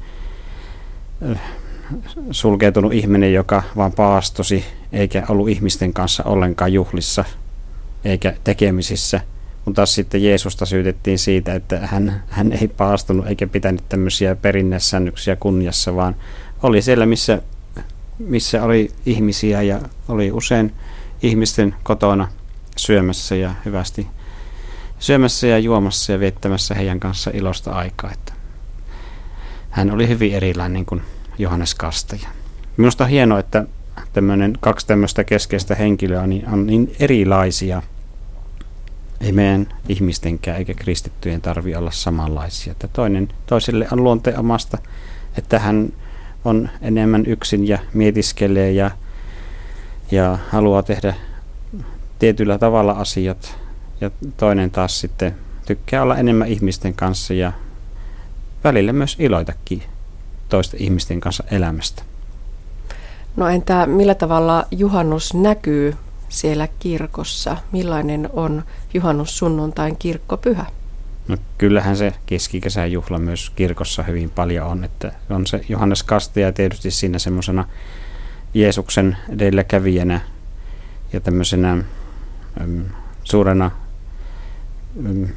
[2.31, 7.25] sulkeutunut ihminen, joka vaan paastosi, eikä ollut ihmisten kanssa ollenkaan juhlissa,
[8.05, 9.21] eikä tekemisissä.
[9.65, 15.37] Kun taas sitten Jeesusta syytettiin siitä, että hän, hän ei paastunut eikä pitänyt tämmöisiä perinnässännyksiä
[15.37, 16.17] kunniassa, vaan
[16.63, 17.43] oli siellä, missä,
[18.19, 20.73] missä oli ihmisiä ja oli usein
[21.23, 22.29] ihmisten kotona
[22.77, 24.07] syömässä ja hyvästi
[24.99, 28.13] syömässä ja juomassa ja viettämässä heidän kanssa ilosta aikaa.
[28.13, 28.33] Että
[29.71, 31.03] hän oli hyvin erilainen kuin
[31.39, 32.29] Johannes Kastaja.
[32.77, 33.65] Minusta on hienoa, että
[34.13, 37.83] tämmöinen, kaksi tämmöistä keskeistä henkilöä niin on niin erilaisia.
[39.21, 42.71] Ei meidän ihmistenkään eikä kristittyjen tarvi olla samanlaisia.
[42.71, 44.79] Että toinen toiselle on luonteamasta,
[45.39, 45.93] että hän
[46.45, 48.91] on enemmän yksin ja mietiskelee ja,
[50.11, 51.15] ja haluaa tehdä
[52.19, 53.59] tietyllä tavalla asiat
[54.01, 55.35] ja toinen taas sitten
[55.67, 57.53] tykkää olla enemmän ihmisten kanssa ja
[58.65, 59.83] välillä myös iloitakin
[60.49, 62.03] toisten ihmisten kanssa elämästä.
[63.37, 65.97] No entä millä tavalla juhannus näkyy
[66.31, 67.57] siellä kirkossa?
[67.73, 68.63] Millainen on
[68.95, 70.67] juhannus sunnuntain kirkkopyhä?
[71.29, 76.53] No kyllähän se keskikesän juhla myös kirkossa hyvin paljon on, että on se Johannes Kastaja
[76.53, 77.65] tietysti siinä semmoisena
[78.55, 80.21] Jeesuksen edelläkävijänä
[81.13, 81.73] ja tämmöisenä
[82.61, 82.85] äm,
[83.25, 83.71] suurena
[84.95, 85.29] Mm,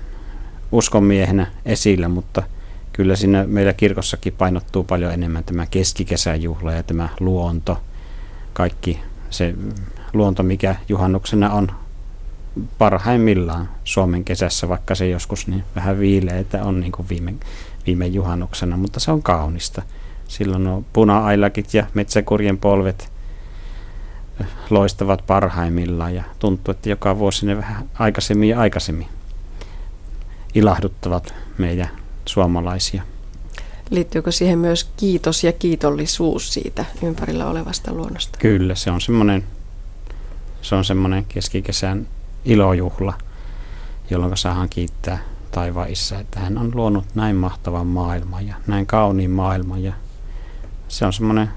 [0.72, 2.44] uskonmiehenä esillä, mutta
[2.94, 7.82] kyllä siinä meillä kirkossakin painottuu paljon enemmän tämä keskikesäjuhla ja tämä luonto.
[8.54, 9.54] Kaikki se
[10.14, 11.72] luonto, mikä juhannuksena on
[12.78, 17.34] parhaimmillaan Suomen kesässä, vaikka se joskus niin vähän viileitä on niin kuin viime,
[17.88, 19.82] viime juhannuksena, mutta se on kaunista.
[20.28, 23.12] Silloin on puna-ailakit ja metsäkurjen polvet
[24.70, 29.08] loistavat parhaimmillaan ja tuntuu, että joka vuosi ne vähän aikaisemmin ja aikaisemmin
[30.56, 31.90] ilahduttavat meidän
[32.26, 33.04] suomalaisia.
[33.90, 38.40] Liittyykö siihen myös kiitos ja kiitollisuus siitä ympärillä olevasta luonnosta?
[38.42, 39.44] Kyllä, se on semmoinen,
[40.64, 42.08] se on semmoinen keskikesän
[42.46, 43.14] ilojuhla,
[44.10, 45.20] jolloin saadaan kiittää
[45.52, 49.84] taivaan isä, että hän on luonut näin mahtavan maailman ja näin kauniin maailman.
[49.84, 49.94] Ja
[50.88, 51.50] se on semmoinen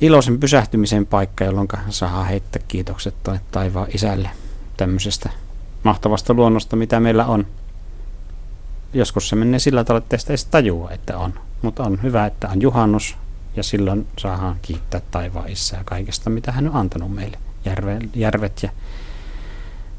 [0.00, 3.14] iloisen pysähtymisen paikka, jolloin saadaan heittää kiitokset
[3.50, 4.30] taivaan isälle
[4.76, 5.30] tämmöisestä
[5.82, 7.46] mahtavasta luonnosta, mitä meillä on.
[8.94, 11.34] joskus se menee sillä tavalla, että ei tajua, että on.
[11.62, 13.16] Mutta on hyvä, että on juhannus
[13.56, 17.38] ja silloin saadaan kiittää taivaan ja kaikesta, mitä hän on antanut meille.
[17.64, 18.70] Järve, järvet ja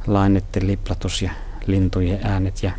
[0.07, 1.31] lainetten liplatus ja
[1.67, 2.71] lintujen äänet ja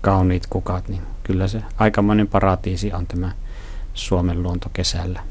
[0.00, 3.32] kauniit kukat, niin kyllä se aikamoinen paratiisi on tämä
[3.94, 5.22] Suomen luonto kesällä.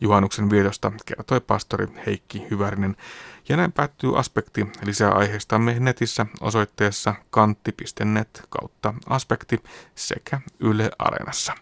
[0.00, 2.96] Juhannuksen vietosta kertoi pastori Heikki Hyvärinen.
[3.48, 4.66] Ja näin päättyy aspekti.
[4.84, 9.62] Lisää aiheistamme netissä osoitteessa kantti.net kautta aspekti
[9.94, 11.52] sekä Yle Areenassa.